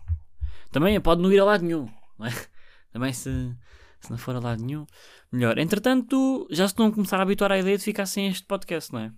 Também 0.70 1.00
pode 1.00 1.20
não 1.20 1.32
ir 1.32 1.40
a 1.40 1.44
lado 1.44 1.64
nenhum, 1.64 1.88
não 2.18 2.26
é? 2.26 2.30
Também 2.92 3.12
se, 3.12 3.56
se 4.00 4.10
não 4.10 4.18
for 4.18 4.34
a 4.36 4.40
lado 4.40 4.62
nenhum, 4.62 4.86
melhor. 5.32 5.58
Entretanto, 5.58 6.46
já 6.50 6.66
se 6.66 6.72
estão 6.72 6.86
a 6.86 6.92
começar 6.92 7.18
a 7.18 7.22
habituar 7.22 7.50
à 7.50 7.58
ideia 7.58 7.76
de 7.76 7.84
ficar 7.84 8.06
sem 8.06 8.28
este 8.28 8.46
podcast, 8.46 8.92
não 8.92 9.00
é? 9.00 9.12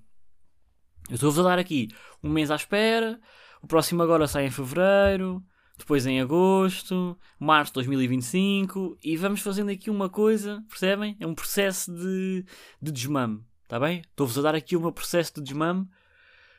Eu 1.09 1.17
estou-vos 1.17 1.39
a 1.39 1.43
dar 1.43 1.59
aqui 1.59 1.89
um 2.23 2.31
mês 2.31 2.51
à 2.51 2.57
espera, 2.57 3.21
o 3.63 3.67
próximo 3.67 4.03
agora 4.03 4.27
sai 4.27 4.47
em 4.47 4.51
fevereiro. 4.51 5.43
depois 5.79 6.07
em 6.07 6.21
agosto, 6.21 7.19
março 7.39 7.73
de 7.73 7.75
2025 7.75 8.99
e 9.03 9.17
vamos 9.17 9.41
fazendo 9.41 9.71
aqui 9.71 9.89
uma 9.91 10.09
coisa, 10.09 10.65
percebem? 10.69 11.17
É 11.19 11.27
um 11.27 11.35
processo 11.35 11.93
de, 11.95 12.45
de 12.81 12.93
desmame, 12.93 13.43
está 13.63 13.81
bem? 13.81 14.03
Estou-vos 14.03 14.39
a 14.39 14.43
dar 14.43 14.55
aqui 14.55 14.77
meu 14.77 14.93
processo 14.93 15.35
de 15.37 15.43
desmame 15.43 15.89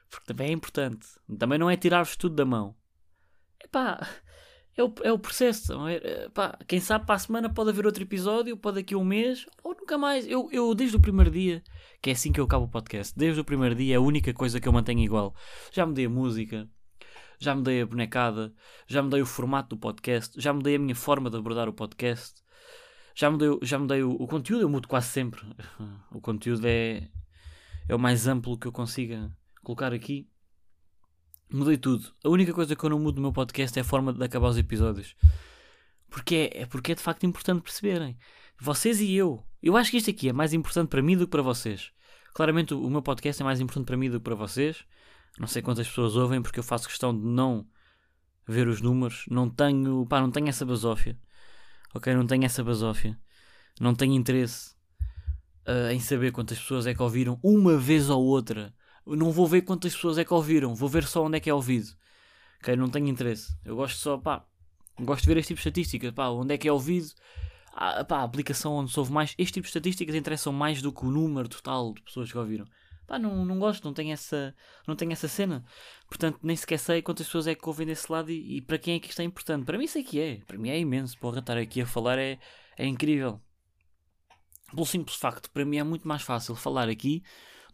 porque 0.10 0.28
também 0.28 0.50
é 0.50 0.52
importante. 0.52 1.08
Também 1.40 1.58
não 1.58 1.70
é 1.70 1.76
tirar-vos 1.76 2.16
tudo 2.16 2.36
da 2.36 2.46
mão. 2.46 2.76
Epá, 3.64 4.08
é 4.78 4.84
o, 4.84 4.94
é 5.04 5.12
o 5.12 5.18
processo. 5.18 5.74
É, 5.88 6.30
pá, 6.30 6.58
quem 6.68 6.80
sabe 6.80 7.06
para 7.06 7.16
a 7.16 7.20
semana 7.20 7.52
pode 7.52 7.72
haver 7.72 7.86
outro 7.86 8.04
episódio, 8.04 8.56
pode 8.56 8.76
daqui 8.76 8.94
a 8.94 8.98
um 8.98 9.04
mês, 9.04 9.46
ou 9.64 9.76
nunca 9.76 9.98
mais. 9.98 10.28
Eu, 10.28 10.50
eu, 10.52 10.74
desde 10.76 10.98
o 10.98 11.02
primeiro 11.02 11.32
dia, 11.32 11.64
que 12.02 12.10
é 12.10 12.14
assim 12.14 12.32
que 12.32 12.40
eu 12.40 12.46
acabo 12.46 12.66
o 12.66 12.70
podcast, 12.70 13.18
desde 13.18 13.40
o 13.42 13.46
primeiro 13.46 13.76
dia 13.76 13.96
é 13.96 13.98
a 13.98 14.02
única 14.02 14.34
coisa 14.34 14.60
que 14.60 14.68
eu 14.68 14.74
mantenho 14.74 15.00
igual. 15.00 15.36
Já 15.72 15.86
mudei 15.86 16.06
a 16.06 16.10
música, 16.10 16.70
já 17.40 17.56
mudei 17.56 17.82
a 17.82 17.86
bonecada, 17.86 18.54
já 18.88 19.02
mudei 19.02 19.22
o 19.22 19.26
formato 19.26 19.76
do 19.76 19.80
podcast, 19.80 20.40
já 20.40 20.54
mudei 20.54 20.76
a 20.76 20.80
minha 20.80 20.96
forma 20.96 21.30
de 21.30 21.38
abordar 21.38 21.68
o 21.68 21.74
podcast, 21.74 22.44
já 23.16 23.30
mudei, 23.30 23.50
já 23.62 23.78
mudei 23.78 24.04
o, 24.04 24.12
o 24.12 24.28
conteúdo, 24.28 24.62
eu 24.62 24.70
mudo 24.70 24.88
quase 24.88 25.08
sempre. 25.08 25.42
O 26.12 26.22
conteúdo 26.22 26.66
é, 26.66 27.10
é 27.90 27.96
o 27.96 28.00
mais 28.00 28.28
amplo 28.28 28.58
que 28.58 28.68
eu 28.68 28.72
consiga 28.72 29.36
colocar 29.64 29.94
aqui. 29.94 30.30
Mudei 31.52 31.78
tudo. 31.78 32.14
A 32.24 32.30
única 32.30 32.54
coisa 32.54 32.76
que 32.76 32.84
eu 32.84 32.90
não 32.90 33.00
mudo 33.00 33.16
no 33.18 33.24
meu 33.24 33.34
podcast 33.34 33.78
é 33.78 33.82
a 33.82 33.86
forma 33.86 34.14
de 34.14 34.24
acabar 34.24 34.50
os 34.50 34.58
episódios. 34.58 35.16
Porque 36.10 36.50
é, 36.54 36.62
é 36.62 36.66
porque 36.66 36.92
é 36.92 36.96
de 36.96 37.02
facto 37.02 37.26
importante 37.26 37.64
perceberem. 37.64 38.18
Vocês 38.60 39.02
e 39.02 39.14
eu. 39.14 39.44
Eu 39.62 39.76
acho 39.76 39.92
que 39.92 39.98
isto 39.98 40.10
aqui 40.10 40.30
é 40.30 40.34
mais 40.34 40.54
importante 40.54 40.90
para 40.90 41.02
mim 41.02 41.18
do 41.18 41.26
que 41.26 41.32
para 41.32 41.42
vocês. 41.42 41.92
Claramente 42.34 42.74
o, 42.74 42.84
o 42.84 42.90
meu 42.90 43.02
podcast 43.02 43.42
é 43.42 43.46
mais 43.46 43.60
importante 43.60 43.86
para 43.86 43.98
mim 43.98 44.10
do 44.10 44.20
que 44.20 44.24
para 44.24 44.36
vocês. 44.36 44.86
Não 45.40 45.48
sei 45.48 45.62
quantas 45.62 45.88
pessoas 45.88 46.16
ouvem 46.16 46.42
porque 46.42 46.60
eu 46.60 46.64
faço 46.64 46.88
questão 46.88 47.18
de 47.18 47.26
não 47.26 47.68
ver 48.48 48.68
os 48.68 48.82
números. 48.82 49.26
Não 49.30 49.50
tenho, 49.50 50.06
pá, 50.06 50.22
não 50.22 50.32
tenho 50.32 50.48
essa 50.48 50.66
basófia. 50.66 51.18
Ok? 51.94 52.14
Não 52.14 52.28
tenho 52.28 52.46
essa 52.46 52.64
basófia. 52.64 53.20
Não 53.80 53.96
tenho 53.96 54.14
interesse 54.14 54.76
uh, 55.68 55.92
em 55.92 56.00
saber 56.00 56.32
quantas 56.32 56.60
pessoas 56.60 56.86
é 56.86 56.94
que 56.94 57.02
ouviram 57.02 57.40
uma 57.44 57.78
vez 57.78 58.10
ou 58.10 58.24
outra 58.24 58.74
não 59.06 59.32
vou 59.32 59.48
ver 59.48 59.62
quantas 59.62 59.94
pessoas 59.94 60.18
é 60.18 60.24
que 60.24 60.34
ouviram, 60.34 60.74
vou 60.74 60.88
ver 60.88 61.04
só 61.06 61.26
onde 61.26 61.38
é 61.38 61.40
que 61.40 61.50
é 61.50 61.54
ouvido. 61.54 61.90
Ok, 62.60 62.76
não 62.76 62.90
tenho 62.90 63.08
interesse. 63.08 63.56
Eu 63.66 63.76
gosto 63.76 63.98
só, 63.98 64.18
pá, 64.18 64.46
gosto 65.00 65.24
de 65.24 65.28
ver 65.28 65.38
este 65.38 65.50
tipo 65.50 65.62
de 65.62 65.68
estatísticas, 65.68 66.12
pá, 66.12 66.30
onde 66.30 66.54
é 66.54 66.58
que 66.58 66.68
é 66.68 66.72
ouvido. 66.72 67.10
Ah, 67.74 68.04
pá, 68.06 68.20
a 68.20 68.24
aplicação 68.24 68.74
onde 68.74 68.92
se 68.92 69.00
ouve 69.00 69.12
mais. 69.12 69.34
Este 69.38 69.56
tipo 69.56 69.64
de 69.64 69.70
estatísticas 69.70 70.16
interessam 70.16 70.54
mais 70.54 70.82
do 70.82 70.92
que 70.92 71.06
o 71.06 71.12
número 71.12 71.50
total 71.50 71.94
de 71.94 72.02
pessoas 72.02 72.32
que 72.32 72.38
ouviram. 72.38 72.66
Pá, 73.06 73.20
não, 73.20 73.46
não 73.46 73.60
gosto, 73.60 73.84
não 73.84 73.94
tenho 73.94 74.14
essa, 74.14 74.56
não 74.88 74.96
tenho 74.96 75.12
essa 75.12 75.28
cena. 75.28 75.66
Portanto, 76.08 76.40
nem 76.42 76.56
sequer 76.56 76.80
sei 76.80 77.02
quantas 77.02 77.26
pessoas 77.26 77.48
é 77.48 77.56
que 77.56 77.68
ouvem 77.68 77.86
desse 77.86 78.12
lado 78.12 78.32
e, 78.32 78.58
e 78.58 78.62
para 78.62 78.78
quem 78.78 78.96
é 78.96 79.00
que 79.00 79.10
isto 79.10 79.22
é 79.22 79.26
importante. 79.26 79.66
Para 79.66 79.78
mim 79.78 79.88
sei 79.88 80.04
que 80.04 80.20
é. 80.20 80.40
Para 80.46 80.58
mim 80.58 80.70
é 80.70 80.80
imenso. 80.80 81.18
Porra, 81.18 81.40
estar 81.40 81.58
aqui 81.58 81.82
a 81.82 81.86
falar 81.86 82.18
é, 82.18 82.40
é 82.78 82.86
incrível. 82.86 83.42
Pelo 84.72 84.86
simples 84.86 85.18
facto, 85.18 85.52
para 85.52 85.66
mim 85.66 85.78
é 85.78 85.84
muito 85.84 86.08
mais 86.08 86.22
fácil 86.22 86.56
falar 86.56 86.90
aqui 86.90 87.24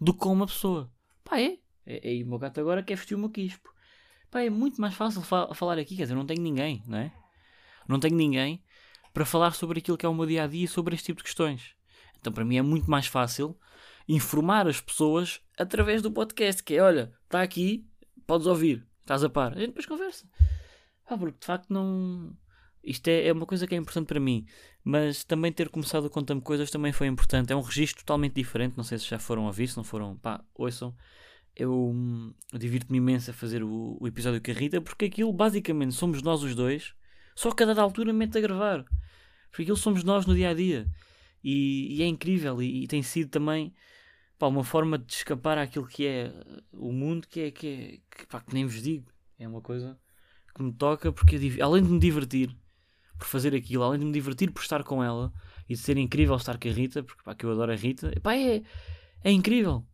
do 0.01 0.13
que 0.13 0.19
com 0.19 0.33
uma 0.33 0.47
pessoa. 0.47 0.91
Pá, 1.23 1.39
é. 1.39 1.57
é. 1.85 2.15
E 2.15 2.23
o 2.23 2.27
meu 2.27 2.39
gato 2.39 2.59
agora 2.59 2.83
quer 2.83 2.95
vestir 2.95 3.15
o 3.15 3.19
meu 3.19 3.29
quispo. 3.29 3.69
Pá, 4.31 4.41
é 4.41 4.49
muito 4.49 4.81
mais 4.81 4.93
fácil 4.95 5.21
fa 5.21 5.53
falar 5.53 5.77
aqui. 5.77 5.95
Quer 5.95 6.03
dizer, 6.03 6.15
não 6.15 6.25
tenho 6.25 6.41
ninguém, 6.41 6.83
não 6.87 6.97
é? 6.97 7.13
Não 7.87 7.99
tenho 7.99 8.15
ninguém 8.15 8.63
para 9.13 9.25
falar 9.25 9.51
sobre 9.51 9.79
aquilo 9.79 9.97
que 9.97 10.05
é 10.05 10.09
o 10.09 10.13
meu 10.13 10.25
dia 10.25 10.43
a 10.43 10.47
dia 10.47 10.65
e 10.65 10.67
sobre 10.67 10.95
este 10.95 11.07
tipo 11.07 11.17
de 11.17 11.23
questões. 11.23 11.75
Então, 12.19 12.33
para 12.33 12.45
mim, 12.45 12.57
é 12.57 12.61
muito 12.61 12.89
mais 12.89 13.07
fácil 13.07 13.57
informar 14.09 14.67
as 14.67 14.81
pessoas 14.81 15.39
através 15.57 16.01
do 16.01 16.11
podcast. 16.11 16.63
Que 16.63 16.75
é, 16.75 16.81
olha, 16.81 17.13
está 17.23 17.41
aqui, 17.41 17.85
podes 18.25 18.47
ouvir, 18.47 18.85
estás 19.01 19.23
a 19.23 19.29
par. 19.29 19.53
A 19.53 19.59
gente 19.59 19.67
depois 19.67 19.85
conversa. 19.85 20.27
Ah, 21.05 21.17
porque 21.17 21.39
de 21.39 21.45
facto 21.45 21.71
não. 21.71 22.35
Isto 22.83 23.09
é, 23.09 23.27
é 23.27 23.33
uma 23.33 23.45
coisa 23.45 23.67
que 23.67 23.75
é 23.75 23.77
importante 23.77 24.07
para 24.07 24.19
mim. 24.19 24.45
Mas 24.83 25.23
também 25.23 25.51
ter 25.51 25.69
começado 25.69 26.07
a 26.07 26.09
contar-me 26.09 26.41
coisas 26.41 26.71
também 26.71 26.91
foi 26.91 27.07
importante. 27.07 27.53
É 27.53 27.55
um 27.55 27.61
registro 27.61 28.03
totalmente 28.03 28.33
diferente. 28.33 28.75
Não 28.75 28.83
sei 28.83 28.97
se 28.97 29.05
já 29.05 29.19
foram 29.19 29.43
a 29.43 29.47
ouvir, 29.47 29.67
se 29.67 29.77
não 29.77 29.83
foram, 29.83 30.17
pá, 30.17 30.43
ouçam. 30.55 30.95
Eu, 31.55 31.93
eu 32.53 32.59
divirto-me 32.59 32.97
imenso 32.97 33.31
a 33.31 33.33
fazer 33.33 33.61
o, 33.63 33.97
o, 33.99 34.07
episódio 34.07 34.41
com 34.41 34.49
a 34.49 34.53
Rita, 34.53 34.79
porque 34.79 35.05
aquilo 35.05 35.33
basicamente 35.33 35.93
somos 35.93 36.21
nós 36.21 36.41
os 36.41 36.55
dois, 36.55 36.93
só 37.35 37.51
que 37.51 37.63
a 37.63 37.65
dada 37.65 37.81
altura 37.81 38.13
mete 38.13 38.37
a 38.37 38.41
gravar. 38.41 38.85
Porque 39.49 39.63
aquilo 39.63 39.75
somos 39.75 40.03
nós 40.03 40.25
no 40.25 40.33
dia 40.33 40.49
a 40.49 40.53
dia. 40.53 40.87
E, 41.43 41.97
e 41.97 42.03
é 42.03 42.07
incrível. 42.07 42.61
E, 42.61 42.83
e, 42.83 42.87
tem 42.87 43.01
sido 43.03 43.29
também 43.29 43.73
pá, 44.39 44.47
uma 44.47 44.63
forma 44.63 44.97
de 44.97 45.13
escapar 45.13 45.57
àquilo 45.57 45.85
que 45.85 46.07
é 46.07 46.33
o 46.71 46.91
mundo, 46.91 47.27
que 47.27 47.41
é 47.41 47.51
que, 47.51 47.67
é, 47.67 48.17
que, 48.17 48.25
pá, 48.27 48.39
que 48.39 48.53
nem 48.53 48.65
vos 48.65 48.81
digo. 48.81 49.11
É 49.37 49.47
uma 49.47 49.61
coisa 49.61 49.99
que 50.55 50.63
me 50.63 50.73
toca, 50.73 51.11
porque 51.11 51.35
eu, 51.35 51.65
além 51.65 51.83
de 51.83 51.89
me 51.89 51.99
divertir 51.99 52.55
por 53.17 53.27
fazer 53.27 53.53
aquilo, 53.53 53.83
além 53.83 53.99
de 53.99 54.05
me 54.05 54.13
divertir 54.13 54.49
por 54.51 54.61
estar 54.61 54.83
com 54.83 55.03
ela 55.03 55.31
e 55.67 55.73
de 55.73 55.79
ser 55.79 55.97
incrível 55.97 56.35
estar 56.37 56.57
com 56.57 56.69
a 56.69 56.71
Rita, 56.71 57.03
porque 57.03 57.21
pá, 57.21 57.35
que 57.35 57.45
eu 57.45 57.51
adoro 57.51 57.71
a 57.71 57.75
Rita, 57.75 58.11
pá, 58.23 58.35
é, 58.35 58.63
é 59.23 59.31
incrível 59.31 59.85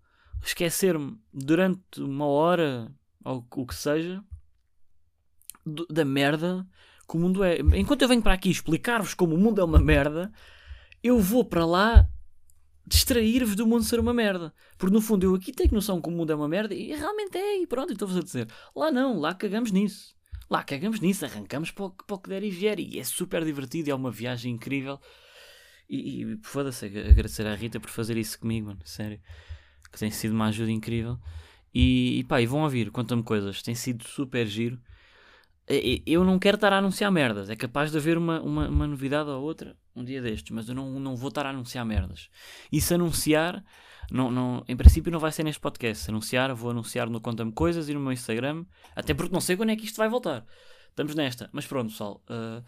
esquecer-me 0.44 1.20
durante 1.34 2.00
uma 2.02 2.28
hora 2.28 2.92
ou 3.24 3.46
o 3.56 3.66
que 3.66 3.74
seja 3.74 4.24
do, 5.66 5.88
da 5.88 6.06
merda 6.06 6.66
que 7.10 7.18
o 7.18 7.20
mundo 7.20 7.44
é. 7.44 7.58
Enquanto 7.76 8.04
eu 8.04 8.08
venho 8.08 8.22
para 8.22 8.34
aqui 8.34 8.50
explicar-vos 8.50 9.16
como 9.16 9.36
o 9.36 9.38
mundo 9.40 9.60
é 9.60 9.64
uma 9.64 9.80
merda, 9.80 10.32
eu 11.04 11.20
vou 11.20 11.44
para 11.44 11.66
lá 11.66 12.08
distrair-vos 12.88 13.56
do 13.56 13.66
mundo 13.66 13.84
ser 13.84 14.00
uma 14.00 14.14
merda. 14.14 14.54
Porque 14.78 14.94
no 14.94 15.02
fundo 15.02 15.26
eu 15.26 15.36
aqui 15.36 15.52
tenho 15.52 15.74
noção 15.74 16.02
que 16.02 16.10
o 16.10 16.12
mundo 16.12 16.32
é 16.32 16.36
uma 16.36 16.48
merda 16.48 16.74
e 16.74 16.94
realmente 16.94 17.38
é, 17.38 17.62
e 17.62 17.68
pronto, 17.68 17.94
estou-vos 17.94 18.18
a 18.18 18.22
dizer. 18.22 18.48
Lá 18.76 18.92
não, 18.92 19.20
lá 19.20 19.34
cagamos 19.34 19.72
nisso. 19.72 20.16
Lá 20.50 20.64
cagamos 20.64 21.00
nisso, 21.00 21.26
arrancamos 21.26 21.72
para 21.72 21.86
o, 21.86 22.20
que 22.20 22.30
der 22.30 22.44
e 22.44 22.52
vier. 22.52 22.80
E 22.80 23.00
é 23.00 23.04
super 23.04 23.44
divertido, 23.44 23.90
é 23.90 23.96
uma 23.96 24.12
viagem 24.12 24.54
incrível. 24.54 25.00
E, 25.90 26.22
e 26.22 26.40
foda-se, 26.44 26.86
agradecer 26.86 27.48
à 27.48 27.56
Rita 27.56 27.80
por 27.80 27.90
fazer 27.90 28.18
isso 28.18 28.40
comigo, 28.40 28.68
mano, 28.68 28.82
sério. 28.86 29.20
Que 29.92 29.98
tem 29.98 30.12
sido 30.12 30.34
uma 30.34 30.48
ajuda 30.48 30.72
incrível. 30.72 31.18
E, 31.74 32.20
e 32.20 32.24
pá, 32.24 32.42
e 32.42 32.46
vão 32.46 32.62
ouvir, 32.62 32.92
conta-me 32.92 33.24
coisas, 33.24 33.62
tem 33.62 33.76
sido 33.76 34.08
super 34.08 34.46
giro. 34.46 34.80
Eu 36.06 36.24
não 36.24 36.38
quero 36.38 36.56
estar 36.56 36.72
a 36.72 36.78
anunciar 36.78 37.12
merdas, 37.12 37.50
é 37.50 37.56
capaz 37.56 37.92
de 37.92 37.98
haver 37.98 38.18
uma, 38.18 38.40
uma, 38.42 38.70
uma 38.70 38.88
novidade 38.88 39.30
ou 39.30 39.42
outra 39.42 39.76
um 39.96 40.04
dia 40.04 40.22
destes, 40.22 40.52
mas 40.52 40.70
eu 40.70 40.76
não, 40.76 41.00
não 41.00 41.16
vou 41.16 41.30
estar 41.30 41.46
a 41.46 41.50
anunciar 41.50 41.84
merdas. 41.86 42.30
E 42.72 42.80
se 42.80 42.94
anunciar, 42.94 43.64
não, 44.12 44.30
não, 44.30 44.64
em 44.68 44.76
princípio 44.76 45.12
não 45.12 45.20
vai 45.20 45.32
ser 45.32 45.44
neste 45.44 45.60
podcast. 45.60 46.04
Se 46.04 46.12
anunciar, 46.12 46.54
vou 46.54 46.70
anunciar 46.72 47.10
no 47.10 47.20
Conta-me 47.20 47.52
Coisas 47.52 47.90
e 47.90 47.94
no 47.94 48.00
meu 48.00 48.12
Instagram. 48.12 48.66
Até 48.96 49.14
porque 49.14 49.34
não 49.34 49.42
sei 49.42 49.56
quando 49.56 49.72
é 49.72 49.76
que 49.76 49.86
isto 49.86 49.98
vai 49.98 50.10
voltar. 50.10 50.46
Estamos 50.90 51.16
nesta. 51.16 51.50
Mas 51.52 51.66
pronto, 51.66 51.90
pessoal. 51.90 52.22
Uh, 52.30 52.64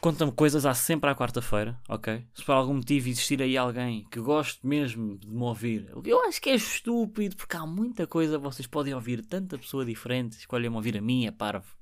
Conta-me 0.00 0.32
coisas 0.32 0.66
há 0.66 0.74
sempre 0.74 1.08
à 1.08 1.14
quarta-feira, 1.14 1.80
ok? 1.88 2.26
Se 2.34 2.44
por 2.44 2.52
algum 2.52 2.74
motivo 2.74 3.08
existir 3.08 3.40
aí 3.40 3.56
alguém 3.56 4.06
que 4.10 4.20
goste 4.20 4.66
mesmo 4.66 5.16
de 5.16 5.26
me 5.26 5.42
ouvir, 5.42 5.90
eu 6.04 6.22
acho 6.26 6.40
que 6.42 6.50
é 6.50 6.54
estúpido, 6.54 7.36
porque 7.36 7.56
há 7.56 7.66
muita 7.66 8.06
coisa 8.06 8.38
vocês 8.38 8.66
podem 8.66 8.92
ouvir, 8.92 9.24
tanta 9.24 9.56
pessoa 9.56 9.84
diferente, 9.84 10.36
escolhem-me 10.38 10.76
ouvir 10.76 10.98
a 10.98 11.00
mim, 11.00 11.26
é 11.26 11.30
parvo. 11.30 11.74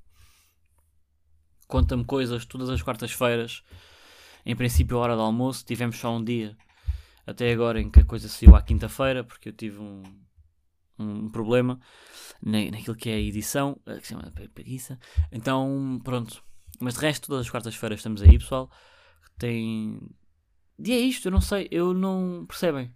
Conta-me 1.66 2.04
coisas 2.04 2.44
todas 2.44 2.68
as 2.68 2.82
quartas-feiras, 2.82 3.62
em 4.44 4.54
princípio, 4.54 4.98
a 4.98 5.00
hora 5.00 5.16
do 5.16 5.22
almoço. 5.22 5.64
Tivemos 5.64 5.96
só 5.96 6.14
um 6.14 6.22
dia 6.22 6.56
até 7.26 7.50
agora 7.52 7.80
em 7.80 7.90
que 7.90 8.00
a 8.00 8.04
coisa 8.04 8.28
saiu 8.28 8.54
à 8.54 8.62
quinta-feira, 8.62 9.24
porque 9.24 9.48
eu 9.48 9.52
tive 9.52 9.78
um, 9.78 10.02
um 10.98 11.30
problema 11.30 11.80
na, 12.42 12.58
naquilo 12.70 12.96
que 12.96 13.08
é 13.08 13.14
a 13.14 13.20
edição, 13.20 13.80
eh, 13.86 13.96
que 13.98 14.06
se 14.06 14.12
chama 14.12 14.32
preguiça. 14.52 14.98
Então, 15.30 16.00
pronto. 16.04 16.44
Mas 16.82 16.94
de 16.94 17.00
resto, 17.00 17.28
todas 17.28 17.46
as 17.46 17.50
quartas-feiras 17.50 18.00
estamos 18.00 18.22
aí, 18.22 18.38
pessoal. 18.38 18.70
Tem. 19.38 20.00
E 20.78 20.92
é 20.92 20.98
isto, 20.98 21.28
eu 21.28 21.32
não 21.32 21.40
sei, 21.40 21.68
eu 21.70 21.94
não. 21.94 22.44
Percebem? 22.46 22.92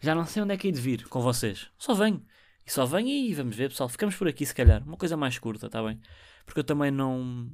Já 0.00 0.14
não 0.14 0.26
sei 0.26 0.42
onde 0.42 0.54
é 0.54 0.56
que 0.56 0.68
é 0.68 0.70
de 0.70 0.80
vir 0.80 1.08
com 1.08 1.20
vocês. 1.20 1.70
Só 1.78 1.94
venho. 1.94 2.24
E 2.66 2.70
só 2.70 2.86
venho 2.86 3.08
e 3.08 3.34
vamos 3.34 3.54
ver, 3.56 3.70
pessoal. 3.70 3.88
Ficamos 3.88 4.16
por 4.16 4.28
aqui, 4.28 4.44
se 4.46 4.54
calhar. 4.54 4.82
Uma 4.82 4.96
coisa 4.96 5.16
mais 5.16 5.38
curta, 5.38 5.68
tá 5.68 5.82
bem? 5.82 6.00
Porque 6.44 6.60
eu 6.60 6.64
também 6.64 6.90
não. 6.90 7.50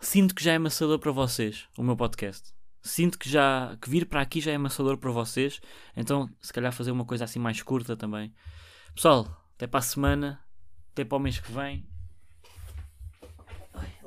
Sinto 0.00 0.34
que 0.34 0.42
já 0.42 0.52
é 0.52 0.56
amassador 0.56 0.98
para 0.98 1.12
vocês 1.12 1.68
o 1.78 1.82
meu 1.82 1.96
podcast 1.96 2.52
sinto 2.82 3.18
que 3.18 3.30
já 3.30 3.76
que 3.80 3.88
vir 3.88 4.06
para 4.06 4.20
aqui 4.20 4.40
já 4.40 4.50
é 4.50 4.56
amassador 4.56 4.98
para 4.98 5.10
vocês. 5.10 5.60
Então, 5.96 6.28
se 6.40 6.52
calhar 6.52 6.72
fazer 6.72 6.90
uma 6.90 7.04
coisa 7.04 7.24
assim 7.24 7.38
mais 7.38 7.62
curta 7.62 7.96
também. 7.96 8.34
Pessoal, 8.94 9.44
até 9.54 9.66
para 9.66 9.78
a 9.78 9.82
semana, 9.82 10.44
até 10.90 11.04
para 11.04 11.16
o 11.16 11.20
mês 11.20 11.38
que 11.38 11.52
vem. 11.52 11.86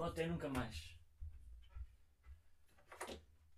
Até 0.05 0.27
nunca 0.27 0.47
mais. 0.49 0.95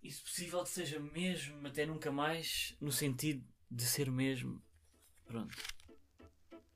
E 0.02 0.10
se 0.10 0.22
possível 0.22 0.62
que 0.62 0.70
seja 0.70 0.98
mesmo 0.98 1.66
até 1.66 1.84
nunca 1.84 2.10
mais, 2.10 2.76
no 2.80 2.90
sentido 2.90 3.46
de 3.70 3.84
ser 3.84 4.10
mesmo. 4.10 4.62
Pronto. 5.26 5.56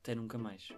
Até 0.00 0.14
nunca 0.14 0.36
mais. 0.36 0.68